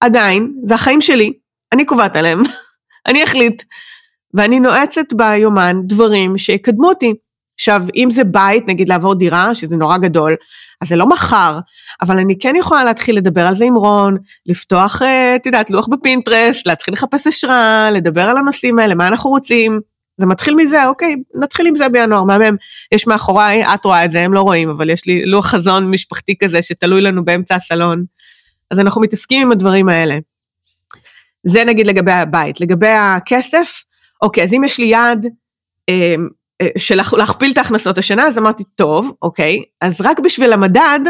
עדיין, 0.00 0.52
זה 0.64 0.74
החיים 0.74 1.00
שלי, 1.00 1.32
אני 1.72 1.84
קובעת 1.84 2.16
עליהם, 2.16 2.42
אני 3.08 3.24
אחליט, 3.24 3.62
ואני 4.34 4.60
נועצת 4.60 5.12
ביומן 5.12 5.76
דברים 5.86 6.38
שיקדמו 6.38 6.88
אותי. 6.88 7.14
עכשיו, 7.54 7.82
אם 7.96 8.10
זה 8.10 8.24
בית, 8.24 8.68
נגיד 8.68 8.88
לעבור 8.88 9.14
דירה, 9.14 9.54
שזה 9.54 9.76
נורא 9.76 9.98
גדול, 9.98 10.34
אז 10.80 10.88
זה 10.88 10.96
לא 10.96 11.06
מחר, 11.06 11.58
אבל 12.02 12.18
אני 12.18 12.38
כן 12.38 12.56
יכולה 12.56 12.84
להתחיל 12.84 13.16
לדבר 13.16 13.46
על 13.46 13.56
זה 13.56 13.64
עם 13.64 13.74
רון, 13.74 14.16
לפתוח, 14.46 15.02
אה, 15.02 15.36
את 15.36 15.46
יודעת, 15.46 15.70
לוח 15.70 15.86
בפינטרסט, 15.86 16.66
להתחיל 16.66 16.94
לחפש 16.94 17.26
השראה, 17.26 17.90
לדבר 17.90 18.22
על 18.22 18.36
הנושאים 18.36 18.78
האלה, 18.78 18.94
מה 18.94 19.06
אנחנו 19.06 19.30
רוצים. 19.30 19.80
זה 20.16 20.26
מתחיל 20.26 20.54
מזה, 20.54 20.86
אוקיי, 20.86 21.16
נתחיל 21.34 21.66
עם 21.66 21.74
זה 21.74 21.88
בינואר, 21.88 22.24
מהמם. 22.24 22.56
יש 22.92 23.06
מאחוריי, 23.06 23.74
את 23.74 23.84
רואה 23.84 24.04
את 24.04 24.12
זה, 24.12 24.20
הם 24.20 24.32
לא 24.32 24.40
רואים, 24.40 24.70
אבל 24.70 24.90
יש 24.90 25.06
לי 25.06 25.26
לוח 25.26 25.46
חזון 25.46 25.90
משפחתי 25.90 26.34
כזה 26.38 26.62
שתלוי 26.62 27.00
לנו 27.00 27.24
באמצע 27.24 27.54
הסלון. 27.54 28.04
אז 28.70 28.78
אנחנו 28.78 29.00
מתעסקים 29.00 29.42
עם 29.42 29.52
הדברים 29.52 29.88
האלה. 29.88 30.16
זה 31.44 31.64
נגיד 31.64 31.86
לגבי 31.86 32.12
הבית. 32.12 32.60
לגבי 32.60 32.88
הכסף, 32.88 33.82
אוקיי, 34.22 34.44
אז 34.44 34.52
אם 34.52 34.64
יש 34.64 34.78
לי 34.78 34.86
יעד 34.86 35.26
אה, 35.88 36.14
אה, 36.62 36.66
של 36.78 37.00
להכפיל 37.12 37.52
את 37.52 37.58
ההכנסות 37.58 37.98
השנה, 37.98 38.26
אז 38.26 38.38
אמרתי, 38.38 38.64
טוב, 38.64 39.12
אוקיי, 39.22 39.62
אז 39.80 40.00
רק 40.00 40.20
בשביל 40.20 40.52
המדד, 40.52 41.00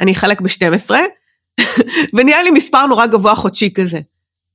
אני 0.00 0.12
אחלק 0.12 0.40
ב-12, 0.40 0.90
ונהיה 2.14 2.42
לי 2.42 2.50
מספר 2.50 2.86
נורא 2.86 3.06
גבוה 3.06 3.34
חודשי 3.34 3.72
כזה. 3.74 4.00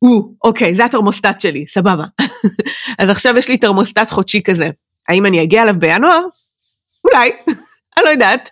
או, 0.01 0.33
אוקיי, 0.43 0.75
זה 0.75 0.85
התרמוסטט 0.85 1.41
שלי, 1.41 1.65
סבבה. 1.67 2.05
אז 2.99 3.09
עכשיו 3.09 3.37
יש 3.37 3.49
לי 3.49 3.57
תרמוסטט 3.57 4.09
חודשי 4.09 4.41
כזה. 4.43 4.69
האם 5.07 5.25
אני 5.25 5.43
אגיע 5.43 5.61
אליו 5.61 5.75
בינואר? 5.79 6.21
אולי, 7.03 7.31
אני 7.97 8.05
לא 8.05 8.09
יודעת. 8.09 8.49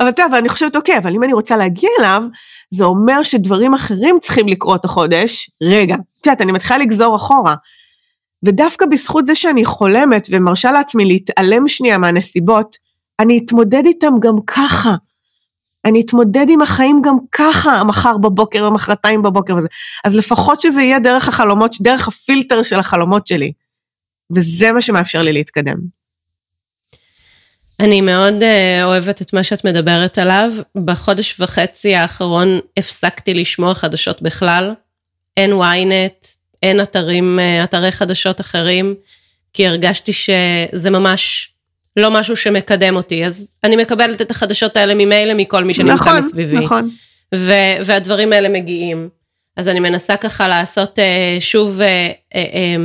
אבל 0.00 0.10
טוב, 0.10 0.34
אני 0.34 0.48
חושבת, 0.48 0.76
אוקיי, 0.76 0.98
אבל 0.98 1.14
אם 1.14 1.22
אני 1.22 1.32
רוצה 1.32 1.56
להגיע 1.56 1.90
אליו, 1.98 2.22
זה 2.70 2.84
אומר 2.84 3.22
שדברים 3.22 3.74
אחרים 3.74 4.18
צריכים 4.22 4.48
לקרות 4.48 4.84
החודש. 4.84 5.50
רגע, 5.62 5.94
את 5.94 6.26
יודעת, 6.26 6.40
אני 6.40 6.52
מתחילה 6.52 6.78
לגזור 6.78 7.16
אחורה. 7.16 7.54
ודווקא 8.44 8.86
בזכות 8.86 9.26
זה 9.26 9.34
שאני 9.34 9.64
חולמת 9.64 10.28
ומרשה 10.30 10.72
לעצמי 10.72 11.04
להתעלם 11.04 11.68
שנייה 11.68 11.98
מהנסיבות, 11.98 12.76
אני 13.20 13.40
אתמודד 13.44 13.82
איתם 13.86 14.12
גם 14.20 14.34
ככה. 14.46 14.94
אני 15.84 16.00
אתמודד 16.00 16.46
עם 16.48 16.62
החיים 16.62 17.02
גם 17.04 17.16
ככה, 17.32 17.84
מחר 17.84 18.18
בבוקר 18.18 18.64
ומחרתיים 18.64 19.22
בבוקר 19.22 19.56
וזה. 19.56 19.68
אז 20.04 20.16
לפחות 20.16 20.60
שזה 20.60 20.82
יהיה 20.82 20.98
דרך 20.98 21.28
החלומות, 21.28 21.76
דרך 21.80 22.08
הפילטר 22.08 22.62
של 22.62 22.78
החלומות 22.78 23.26
שלי. 23.26 23.52
וזה 24.36 24.72
מה 24.72 24.82
שמאפשר 24.82 25.22
לי 25.22 25.32
להתקדם. 25.32 25.76
אני 27.80 28.00
מאוד 28.00 28.34
uh, 28.42 28.84
אוהבת 28.84 29.22
את 29.22 29.32
מה 29.32 29.42
שאת 29.42 29.64
מדברת 29.64 30.18
עליו. 30.18 30.52
בחודש 30.84 31.40
וחצי 31.40 31.94
האחרון 31.94 32.48
הפסקתי 32.76 33.34
לשמוע 33.34 33.74
חדשות 33.74 34.22
בכלל. 34.22 34.74
אין 35.36 35.52
ynet, 35.52 36.37
אין 36.62 36.80
אתרים, 36.80 37.38
אתרי 37.64 37.92
חדשות 37.92 38.40
אחרים, 38.40 38.94
כי 39.52 39.66
הרגשתי 39.66 40.12
שזה 40.12 40.90
ממש 40.90 41.52
לא 41.96 42.10
משהו 42.10 42.36
שמקדם 42.36 42.96
אותי, 42.96 43.26
אז 43.26 43.48
אני 43.64 43.76
מקבלת 43.76 44.22
את 44.22 44.30
החדשות 44.30 44.76
האלה 44.76 44.94
ממילא 44.94 45.34
מכל 45.34 45.64
מי 45.64 45.74
שנמצא 45.74 45.94
נכון, 45.94 46.18
מסביבי. 46.18 46.58
נכון. 46.58 46.88
ו- 47.34 47.76
והדברים 47.84 48.32
האלה 48.32 48.48
מגיעים. 48.48 49.08
אז 49.56 49.68
אני 49.68 49.80
מנסה 49.80 50.16
ככה 50.16 50.48
לעשות 50.48 50.98
אה, 50.98 51.36
שוב, 51.40 51.80
אה, 51.80 51.86
אה, 51.86 52.10
אה, 52.34 52.76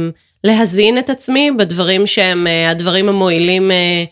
להזין 0.43 0.97
את 0.97 1.09
עצמי 1.09 1.51
בדברים 1.57 2.07
שהם 2.07 2.47
אה, 2.47 2.69
הדברים 2.69 3.09
המועילים 3.09 3.71
אה, 3.71 4.03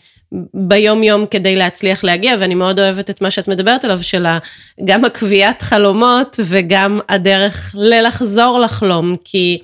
ביום 0.54 1.02
יום 1.02 1.26
כדי 1.30 1.56
להצליח 1.56 2.04
להגיע, 2.04 2.34
ואני 2.40 2.54
מאוד 2.54 2.80
אוהבת 2.80 3.10
את 3.10 3.20
מה 3.20 3.30
שאת 3.30 3.48
מדברת 3.48 3.84
עליו, 3.84 4.02
של 4.02 4.26
גם 4.84 5.04
הקביעת 5.04 5.62
חלומות 5.62 6.40
וגם 6.44 7.00
הדרך 7.08 7.74
ללחזור 7.78 8.58
לחלום, 8.58 9.16
כי 9.24 9.58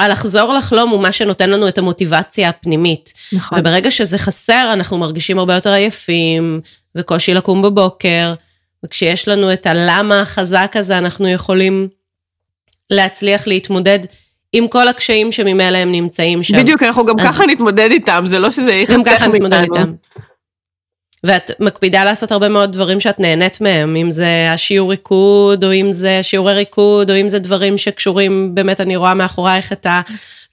הלחזור 0.00 0.54
לחלום 0.54 0.90
הוא 0.90 1.00
מה 1.00 1.12
שנותן 1.12 1.50
לנו 1.50 1.68
את 1.68 1.78
המוטיבציה 1.78 2.48
הפנימית. 2.48 3.12
נכון. 3.32 3.58
וברגע 3.58 3.90
שזה 3.90 4.18
חסר, 4.18 4.70
אנחנו 4.72 4.98
מרגישים 4.98 5.38
הרבה 5.38 5.54
יותר 5.54 5.70
עייפים, 5.70 6.60
וקושי 6.94 7.34
לקום 7.34 7.62
בבוקר, 7.62 8.34
וכשיש 8.84 9.28
לנו 9.28 9.52
את 9.52 9.66
הלמה 9.66 10.20
החזק 10.20 10.72
הזה, 10.74 10.98
אנחנו 10.98 11.28
יכולים 11.28 11.88
להצליח 12.90 13.46
להתמודד 13.46 13.98
עם 14.52 14.68
כל 14.68 14.88
הקשיים 14.88 15.32
שממילא 15.32 15.78
הם 15.78 15.92
נמצאים 15.92 16.42
שם. 16.42 16.56
בדיוק, 16.58 16.82
אנחנו 16.82 17.06
גם 17.06 17.20
אז- 17.20 17.26
ככה 17.26 17.46
נתמודד 17.46 17.88
איתם, 17.90 18.24
זה 18.26 18.38
לא 18.38 18.50
שזה 18.50 18.70
גם 18.88 19.00
יחתך 19.00 19.10
ככה 19.18 19.26
נתמודד 19.26 19.58
מאיתנו. 19.60 19.76
איתם. 19.76 19.92
ואת 21.24 21.50
מקפידה 21.60 22.04
לעשות 22.04 22.32
הרבה 22.32 22.48
מאוד 22.48 22.72
דברים 22.72 23.00
שאת 23.00 23.20
נהנית 23.20 23.60
מהם, 23.60 23.96
אם 23.96 24.10
זה 24.10 24.26
השיעור 24.52 24.90
ריקוד, 24.90 25.64
או 25.64 25.72
אם 25.72 25.92
זה 25.92 26.18
שיעורי 26.22 26.54
ריקוד, 26.54 27.10
או 27.10 27.16
אם 27.16 27.28
זה 27.28 27.38
דברים 27.38 27.78
שקשורים, 27.78 28.54
באמת 28.54 28.80
אני 28.80 28.96
רואה 28.96 29.14
מאחורייך 29.14 29.72
את 29.72 29.86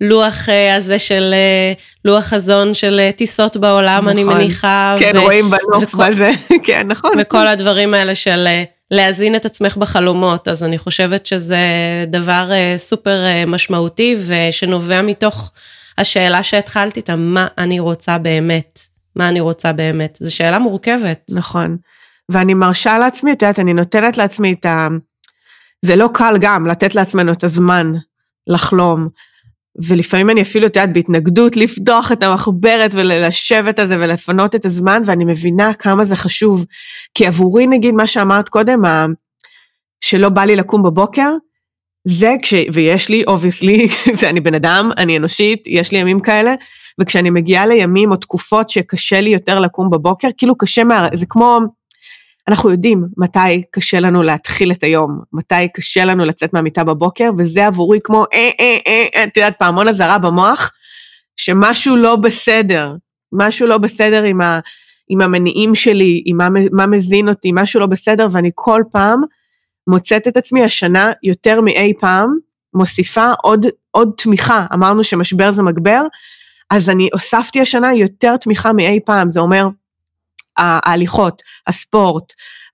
הלוח 0.01 0.49
אה, 0.49 0.75
הזה 0.75 0.99
של, 0.99 1.33
אה, 1.33 1.73
לוח 2.05 2.23
חזון 2.25 2.73
של 2.73 2.99
אה, 2.99 3.11
טיסות 3.11 3.57
בעולם, 3.57 4.09
אני 4.09 4.23
נכון. 4.23 4.37
מניחה. 4.37 4.95
כן, 4.99 5.11
ו- 5.15 5.21
רואים 5.21 5.45
בנוף 5.49 5.83
וכל- 5.93 6.09
בזה, 6.11 6.31
כן, 6.65 6.87
נכון. 6.87 7.11
וכל 7.19 7.47
הדברים 7.47 7.93
האלה 7.93 8.15
של 8.15 8.47
להזין 8.93 9.35
את 9.35 9.45
עצמך 9.45 9.77
בחלומות, 9.77 10.47
אז 10.47 10.63
אני 10.63 10.77
חושבת 10.77 11.25
שזה 11.25 11.57
דבר 12.07 12.49
אה, 12.51 12.73
סופר 12.77 13.25
אה, 13.25 13.45
משמעותי 13.45 14.15
ושנובע 14.27 15.01
מתוך 15.01 15.51
השאלה 15.97 16.43
שהתחלת 16.43 16.97
איתה, 16.97 17.15
מה 17.15 17.47
אני 17.57 17.79
רוצה 17.79 18.17
באמת? 18.17 18.79
מה 19.15 19.29
אני 19.29 19.39
רוצה 19.39 19.73
באמת? 19.73 20.17
זו 20.21 20.35
שאלה 20.35 20.59
מורכבת. 20.59 21.31
נכון. 21.35 21.77
ואני 22.29 22.53
מרשה 22.53 22.97
לעצמי, 22.97 23.31
את 23.31 23.41
יודעת, 23.41 23.59
אני 23.59 23.73
נותנת 23.73 24.17
לעצמי 24.17 24.53
את 24.53 24.65
ה... 24.65 24.87
זה 25.81 25.95
לא 25.95 26.09
קל 26.13 26.37
גם 26.41 26.67
לתת 26.67 26.95
לעצמנו 26.95 27.31
את 27.31 27.43
הזמן 27.43 27.93
לחלום. 28.47 29.09
ולפעמים 29.87 30.29
אני 30.29 30.41
אפילו, 30.41 30.67
את 30.67 30.75
יודעת, 30.75 30.93
בהתנגדות 30.93 31.57
לפתוח 31.57 32.11
את 32.11 32.23
המחברת 32.23 32.91
ולשבת 32.93 33.79
על 33.79 33.87
זה 33.87 33.97
ולפנות 33.99 34.55
את 34.55 34.65
הזמן, 34.65 35.01
ואני 35.05 35.25
מבינה 35.25 35.73
כמה 35.73 36.05
זה 36.05 36.15
חשוב. 36.15 36.65
כי 37.13 37.25
עבורי, 37.27 37.67
נגיד, 37.67 37.93
מה 37.93 38.07
שאמרת 38.07 38.49
קודם. 38.49 38.81
שלא 40.01 40.29
בא 40.29 40.43
לי 40.43 40.55
לקום 40.55 40.83
בבוקר, 40.83 41.29
זה 42.07 42.33
כש... 42.41 42.53
ויש 42.73 43.09
לי, 43.09 43.23
obviously, 43.27 43.87
זה 44.19 44.29
אני 44.29 44.39
בן 44.39 44.53
אדם, 44.53 44.89
אני 44.97 45.17
אנושית, 45.17 45.63
יש 45.67 45.91
לי 45.91 45.97
ימים 45.97 46.19
כאלה, 46.19 46.53
וכשאני 47.01 47.29
מגיעה 47.29 47.65
לימים 47.65 48.11
או 48.11 48.15
תקופות 48.15 48.69
שקשה 48.69 49.21
לי 49.21 49.29
יותר 49.29 49.59
לקום 49.59 49.89
בבוקר, 49.89 50.27
כאילו 50.37 50.57
קשה 50.57 50.83
מה... 50.83 51.07
זה 51.13 51.25
כמו... 51.29 51.59
אנחנו 52.47 52.71
יודעים 52.71 53.05
מתי 53.17 53.63
קשה 53.71 53.99
לנו 53.99 54.23
להתחיל 54.23 54.71
את 54.71 54.83
היום, 54.83 55.21
מתי 55.33 55.67
קשה 55.73 56.05
לנו 56.05 56.25
לצאת 56.25 56.53
מהמיטה 56.53 56.83
בבוקר, 56.83 57.29
וזה 57.37 57.67
עבורי 57.67 57.99
כמו 58.03 58.25
אה 58.33 58.49
אה 58.59 58.77
אה, 58.87 59.05
אה, 59.15 59.23
את 59.23 59.37
יודעת, 59.37 59.59
פעמון 59.59 59.87
אזהרה 59.87 60.17
במוח, 60.17 60.71
שמשהו 61.35 61.95
לא 61.95 62.15
בסדר, 62.15 62.95
משהו 63.31 63.67
לא 63.67 63.77
בסדר 63.77 64.23
עם, 64.23 64.41
ה, 64.41 64.59
עם 65.09 65.21
המניעים 65.21 65.75
שלי, 65.75 66.23
עם 66.25 66.37
מה, 66.37 66.47
מה 66.71 66.87
מזין 66.87 67.29
אותי, 67.29 67.51
משהו 67.53 67.79
לא 67.79 67.85
בסדר, 67.85 68.27
ואני 68.31 68.51
כל 68.55 68.81
פעם 68.91 69.21
מוצאת 69.87 70.27
את 70.27 70.37
עצמי 70.37 70.63
השנה 70.63 71.11
יותר 71.23 71.61
מאי 71.61 71.93
פעם, 71.99 72.37
מוסיפה 72.73 73.31
עוד, 73.41 73.65
עוד 73.91 74.11
תמיכה, 74.17 74.65
אמרנו 74.73 75.03
שמשבר 75.03 75.51
זה 75.51 75.63
מגבר, 75.63 76.01
אז 76.69 76.89
אני 76.89 77.09
הוספתי 77.13 77.61
השנה 77.61 77.93
יותר 77.93 78.37
תמיכה 78.37 78.73
מאי 78.73 78.99
פעם, 79.05 79.29
זה 79.29 79.39
אומר, 79.39 79.67
ההליכות, 80.57 81.41
הספורט, 81.67 82.33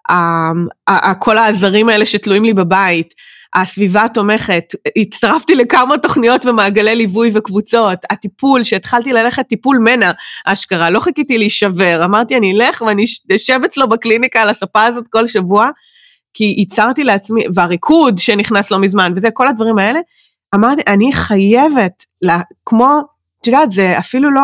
ה- 0.10 1.14
כל 1.20 1.38
העזרים 1.38 1.90
האלה 1.90 2.06
שתלויים 2.06 2.44
לי 2.44 2.54
בבית, 2.54 3.14
הסביבה 3.56 4.04
התומכת, 4.04 4.64
הצטרפתי 4.98 5.56
לכמה 5.56 5.98
תוכניות 5.98 6.46
ומעגלי 6.46 6.96
ליווי 6.96 7.32
וקבוצות, 7.34 8.00
הטיפול, 8.10 8.64
שהתחלתי 8.64 9.14
ללכת 9.14 9.48
טיפול 9.48 9.78
מנע, 9.78 10.12
אשכרה, 10.46 10.90
לא 10.90 11.00
חיכיתי 11.00 11.38
להישבר, 11.38 12.02
אמרתי 12.06 12.38
אני 12.38 12.52
אלך 12.52 12.82
ואני 12.82 13.06
אשב 13.36 13.60
אצלו 13.66 13.90
בקליניקה 13.90 14.42
על 14.42 14.50
הספה 14.50 14.84
הזאת 14.84 15.06
כל 15.10 15.28
שבוע, 15.28 15.70
כי 16.34 16.56
ייצרתי 16.58 17.04
לעצמי, 17.04 17.44
והריקוד 17.54 18.18
שנכנס 18.18 18.72
לא 18.72 18.80
מזמן, 18.80 19.14
וזה, 19.16 19.32
כל 19.32 19.48
הדברים 19.48 19.78
האלה, 19.78 20.00
אמרתי, 20.56 20.82
אני 20.88 21.14
חייבת, 21.14 22.06
לה, 22.22 22.40
כמו, 22.66 23.00
את 23.42 23.48
יודעת, 23.48 23.72
זה 23.72 24.00
אפילו 24.00 24.32
לא, 24.32 24.42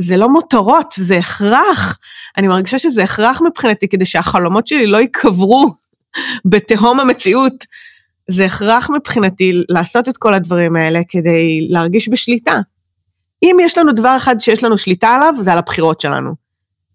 זה 0.00 0.16
לא 0.16 0.28
מותרות, 0.28 0.94
זה 0.96 1.18
הכרח. 1.18 1.98
אני 2.38 2.48
מרגישה 2.48 2.78
שזה 2.78 3.04
הכרח 3.04 3.40
מבחינתי 3.46 3.88
כדי 3.88 4.04
שהחלומות 4.04 4.66
שלי 4.66 4.86
לא 4.86 4.96
ייקברו 4.96 5.70
בתהום 6.50 7.00
המציאות. 7.00 7.64
זה 8.30 8.44
הכרח 8.44 8.90
מבחינתי 8.90 9.52
לעשות 9.68 10.08
את 10.08 10.16
כל 10.16 10.34
הדברים 10.34 10.76
האלה 10.76 11.00
כדי 11.08 11.66
להרגיש 11.70 12.08
בשליטה. 12.08 12.60
אם 13.42 13.56
יש 13.60 13.78
לנו 13.78 13.92
דבר 13.92 14.16
אחד 14.16 14.40
שיש 14.40 14.64
לנו 14.64 14.78
שליטה 14.78 15.08
עליו, 15.08 15.34
זה 15.40 15.52
על 15.52 15.58
הבחירות 15.58 16.00
שלנו. 16.00 16.34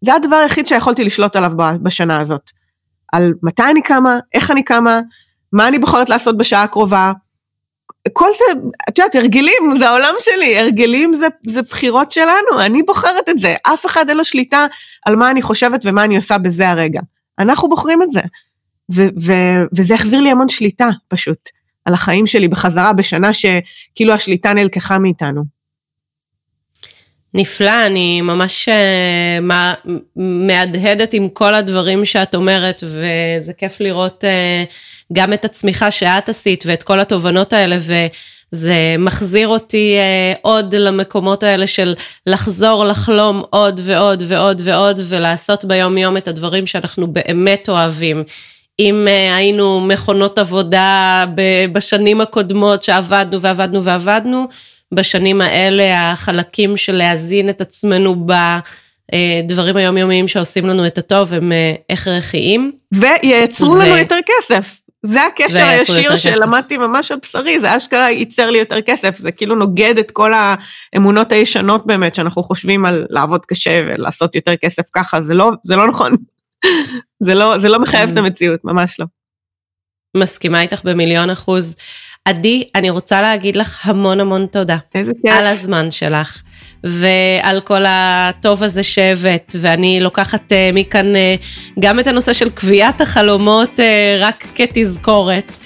זה 0.01 0.13
הדבר 0.13 0.35
היחיד 0.35 0.67
שיכולתי 0.67 1.03
לשלוט 1.03 1.35
עליו 1.35 1.51
בשנה 1.83 2.19
הזאת. 2.19 2.51
על 3.13 3.33
מתי 3.43 3.63
אני 3.71 3.81
קמה, 3.81 4.19
איך 4.33 4.51
אני 4.51 4.63
קמה, 4.63 4.99
מה 5.53 5.67
אני 5.67 5.79
בוחרת 5.79 6.09
לעשות 6.09 6.37
בשעה 6.37 6.63
הקרובה. 6.63 7.11
כל 8.13 8.29
זה, 8.37 8.59
את 8.89 8.97
יודעת, 8.97 9.15
הרגלים, 9.15 9.73
זה 9.77 9.89
העולם 9.89 10.13
שלי, 10.19 10.59
הרגלים 10.59 11.13
זה, 11.13 11.27
זה 11.47 11.61
בחירות 11.61 12.11
שלנו, 12.11 12.59
אני 12.59 12.83
בוחרת 12.83 13.29
את 13.29 13.39
זה, 13.39 13.55
אף 13.63 13.85
אחד 13.85 14.09
אין 14.09 14.17
לו 14.17 14.25
שליטה 14.25 14.65
על 15.05 15.15
מה 15.15 15.31
אני 15.31 15.41
חושבת 15.41 15.81
ומה 15.83 16.03
אני 16.03 16.15
עושה 16.15 16.37
בזה 16.37 16.69
הרגע. 16.69 17.01
אנחנו 17.39 17.69
בוחרים 17.69 18.03
את 18.03 18.11
זה. 18.11 18.21
ו- 18.95 19.09
ו- 19.21 19.63
וזה 19.77 19.93
החזיר 19.93 20.19
לי 20.19 20.31
המון 20.31 20.49
שליטה, 20.49 20.89
פשוט, 21.07 21.49
על 21.85 21.93
החיים 21.93 22.27
שלי 22.27 22.47
בחזרה 22.47 22.93
בשנה 22.93 23.31
שכאילו 23.33 24.13
השליטה 24.13 24.53
נלקחה 24.53 24.97
מאיתנו. 24.97 25.56
נפלא, 27.37 27.85
אני 27.85 28.21
ממש 28.21 28.69
uh, 28.69 29.41
מה, 29.41 29.73
מהדהדת 30.15 31.13
עם 31.13 31.29
כל 31.29 31.55
הדברים 31.55 32.05
שאת 32.05 32.35
אומרת, 32.35 32.83
וזה 32.83 33.53
כיף 33.53 33.79
לראות 33.79 34.23
uh, 34.23 34.73
גם 35.13 35.33
את 35.33 35.45
הצמיחה 35.45 35.91
שאת 35.91 36.29
עשית 36.29 36.63
ואת 36.67 36.83
כל 36.83 36.99
התובנות 36.99 37.53
האלה, 37.53 37.77
וזה 37.79 38.95
מחזיר 38.99 39.47
אותי 39.47 39.97
uh, 39.97 40.39
עוד 40.41 40.75
למקומות 40.75 41.43
האלה 41.43 41.67
של 41.67 41.95
לחזור 42.27 42.85
לחלום 42.85 43.43
עוד 43.49 43.79
ועוד 43.83 44.23
ועוד 44.27 44.61
ועוד, 44.63 44.99
ולעשות 45.03 45.65
ביום 45.65 45.97
יום 45.97 46.17
את 46.17 46.27
הדברים 46.27 46.65
שאנחנו 46.65 47.07
באמת 47.07 47.69
אוהבים. 47.69 48.23
אם 48.79 49.07
uh, 49.07 49.35
היינו 49.35 49.81
מכונות 49.81 50.37
עבודה 50.37 51.25
בשנים 51.71 52.21
הקודמות 52.21 52.83
שעבדנו 52.83 53.41
ועבדנו 53.41 53.83
ועבדנו, 53.83 54.47
בשנים 54.93 55.41
האלה 55.41 56.11
החלקים 56.11 56.77
של 56.77 56.95
להזין 56.95 57.49
את 57.49 57.61
עצמנו 57.61 58.25
בדברים 59.45 59.77
היומיומיים 59.77 60.27
שעושים 60.27 60.65
לנו 60.65 60.87
את 60.87 60.97
הטוב 60.97 61.33
הם 61.33 61.51
הכרחיים. 61.89 62.71
וייצרו 62.91 63.71
ו... 63.71 63.79
לנו 63.79 63.97
יותר 63.97 64.17
כסף. 64.25 64.79
זה 65.03 65.25
הקשר 65.25 65.65
הישיר 65.65 66.15
שלמדתי 66.15 66.77
ממש 66.77 67.11
על 67.11 67.17
בשרי, 67.23 67.59
זה 67.59 67.77
אשכרה 67.77 68.09
ייצר 68.09 68.49
לי 68.49 68.57
יותר 68.57 68.81
כסף, 68.81 69.17
זה 69.17 69.31
כאילו 69.31 69.55
נוגד 69.55 69.97
את 69.99 70.11
כל 70.11 70.31
האמונות 70.93 71.31
הישנות 71.31 71.85
באמת, 71.85 72.15
שאנחנו 72.15 72.43
חושבים 72.43 72.85
על 72.85 73.05
לעבוד 73.09 73.45
קשה 73.45 73.81
ולעשות 73.87 74.35
יותר 74.35 74.55
כסף 74.55 74.83
ככה, 74.93 75.21
זה 75.21 75.33
לא, 75.33 75.51
זה 75.63 75.75
לא 75.75 75.87
נכון. 75.87 76.11
זה 77.19 77.35
לא, 77.35 77.59
זה 77.59 77.69
לא 77.69 77.79
מחייב 77.79 78.11
את 78.11 78.17
המציאות, 78.17 78.59
ממש 78.63 78.99
לא. 78.99 79.05
מסכימה 80.17 80.61
איתך 80.61 80.81
במיליון 80.83 81.29
אחוז. 81.29 81.75
עדי, 82.25 82.69
אני 82.75 82.89
רוצה 82.89 83.21
להגיד 83.21 83.55
לך 83.55 83.89
המון 83.89 84.19
המון 84.19 84.45
תודה. 84.45 84.77
איזה 84.95 85.11
כיף. 85.25 85.35
על 85.37 85.45
הזמן 85.45 85.91
שלך. 85.91 86.41
ועל 86.83 87.61
כל 87.61 87.81
הטוב 87.87 88.63
הזה 88.63 88.83
שהבאת, 88.83 89.55
ואני 89.61 89.99
לוקחת 89.99 90.51
uh, 90.51 90.75
מכאן 90.75 91.13
uh, 91.15 91.79
גם 91.79 91.99
את 91.99 92.07
הנושא 92.07 92.33
של 92.33 92.49
קביעת 92.49 93.01
החלומות 93.01 93.79
uh, 93.79 93.81
רק 94.19 94.45
כתזכורת, 94.55 95.57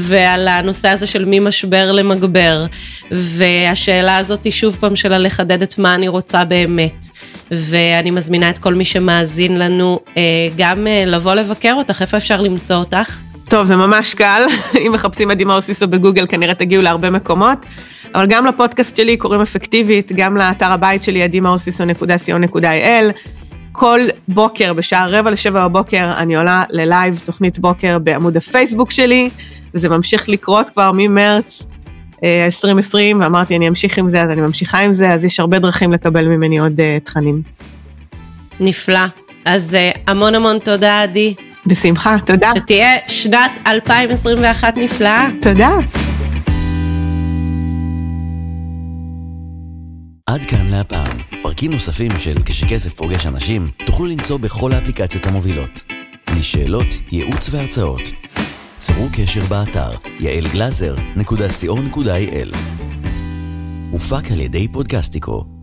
ועל 0.00 0.48
הנושא 0.48 0.88
הזה 0.88 1.06
של 1.06 1.24
ממשבר 1.26 1.92
למגבר, 1.92 2.66
והשאלה 3.10 4.16
הזאת 4.16 4.44
היא 4.44 4.52
שוב 4.52 4.76
פעם 4.80 4.96
שלה 4.96 5.18
לחדד 5.18 5.62
את 5.62 5.78
מה 5.78 5.94
אני 5.94 6.08
רוצה 6.08 6.44
באמת, 6.44 7.06
ואני 7.50 8.10
מזמינה 8.10 8.50
את 8.50 8.58
כל 8.58 8.74
מי 8.74 8.84
שמאזין 8.84 9.58
לנו 9.58 10.00
גם 10.56 10.86
לבוא 11.06 11.34
לבקר 11.34 11.74
אותך, 11.74 12.02
איפה 12.02 12.16
אפשר 12.16 12.40
למצוא 12.40 12.76
אותך? 12.76 13.18
טוב, 13.48 13.66
זה 13.66 13.76
ממש 13.76 14.14
קל, 14.14 14.42
אם 14.86 14.92
מחפשים 14.92 15.30
עדי 15.30 15.44
מאוסיסו 15.44 15.88
בגוגל 15.88 16.26
כנראה 16.26 16.54
תגיעו 16.54 16.82
להרבה 16.82 17.10
מקומות, 17.10 17.58
אבל 18.14 18.26
גם 18.26 18.46
לפודקאסט 18.46 18.96
שלי 18.96 19.16
קוראים 19.16 19.40
אפקטיבית, 19.40 20.12
גם 20.12 20.36
לאתר 20.36 20.72
הבית 20.72 21.02
שלי 21.02 21.22
עדימאוסיסו.co.il. 21.22 23.12
כל 23.72 24.00
בוקר 24.28 24.72
בשעה 24.72 25.06
רבע 25.08 25.30
לשבע 25.30 25.68
בבוקר 25.68 26.12
אני 26.16 26.36
עולה 26.36 26.64
ללייב 26.70 27.20
תוכנית 27.24 27.58
בוקר 27.58 27.98
בעמוד 27.98 28.36
הפייסבוק 28.36 28.90
שלי, 28.90 29.30
וזה 29.74 29.88
ממשיך 29.88 30.28
לקרות 30.28 30.70
כבר 30.70 30.90
ממרץ 30.94 31.62
2020, 32.24 33.22
אה, 33.22 33.26
ואמרתי 33.26 33.56
אני 33.56 33.68
אמשיך 33.68 33.98
עם 33.98 34.10
זה, 34.10 34.22
אז 34.22 34.30
אני 34.30 34.40
ממשיכה 34.40 34.78
עם 34.78 34.92
זה, 34.92 35.12
אז 35.12 35.24
יש 35.24 35.40
הרבה 35.40 35.58
דרכים 35.58 35.92
לקבל 35.92 36.28
ממני 36.28 36.58
עוד 36.58 36.80
uh, 36.80 37.04
תכנים. 37.04 37.42
נפלא. 38.60 39.00
אז 39.44 39.74
uh, 39.74 39.98
המון 40.06 40.34
המון 40.34 40.58
תודה 40.58 41.02
עדי. 41.02 41.34
בשמחה, 41.66 42.16
תודה. 42.26 42.52
שתהיה 42.56 42.90
שנת 43.08 43.50
2021 43.66 44.76
נפלאה. 44.76 45.28
תודה. 45.40 45.70
עד 50.28 50.44
כאן 50.44 50.66
להפעם. 50.70 51.18
פרקים 51.42 51.72
נוספים 51.72 52.10
של 52.18 52.34
כשכסף 52.44 52.94
פוגש 52.94 53.26
אנשים 53.26 53.70
תוכלו 53.86 54.06
למצוא 54.06 54.38
בכל 54.38 54.72
האפליקציות 54.72 55.26
המובילות. 55.26 55.82
לשאלות, 56.38 56.86
ייעוץ 57.12 57.48
והרצאות. 57.50 58.00
צרו 58.78 59.06
קשר 59.12 59.44
באתר 59.48 59.90
יעלגלזר.co.il 60.20 62.56
הופק 63.90 64.30
על 64.32 64.40
ידי 64.40 64.68
פודקסטיקו 64.68 65.57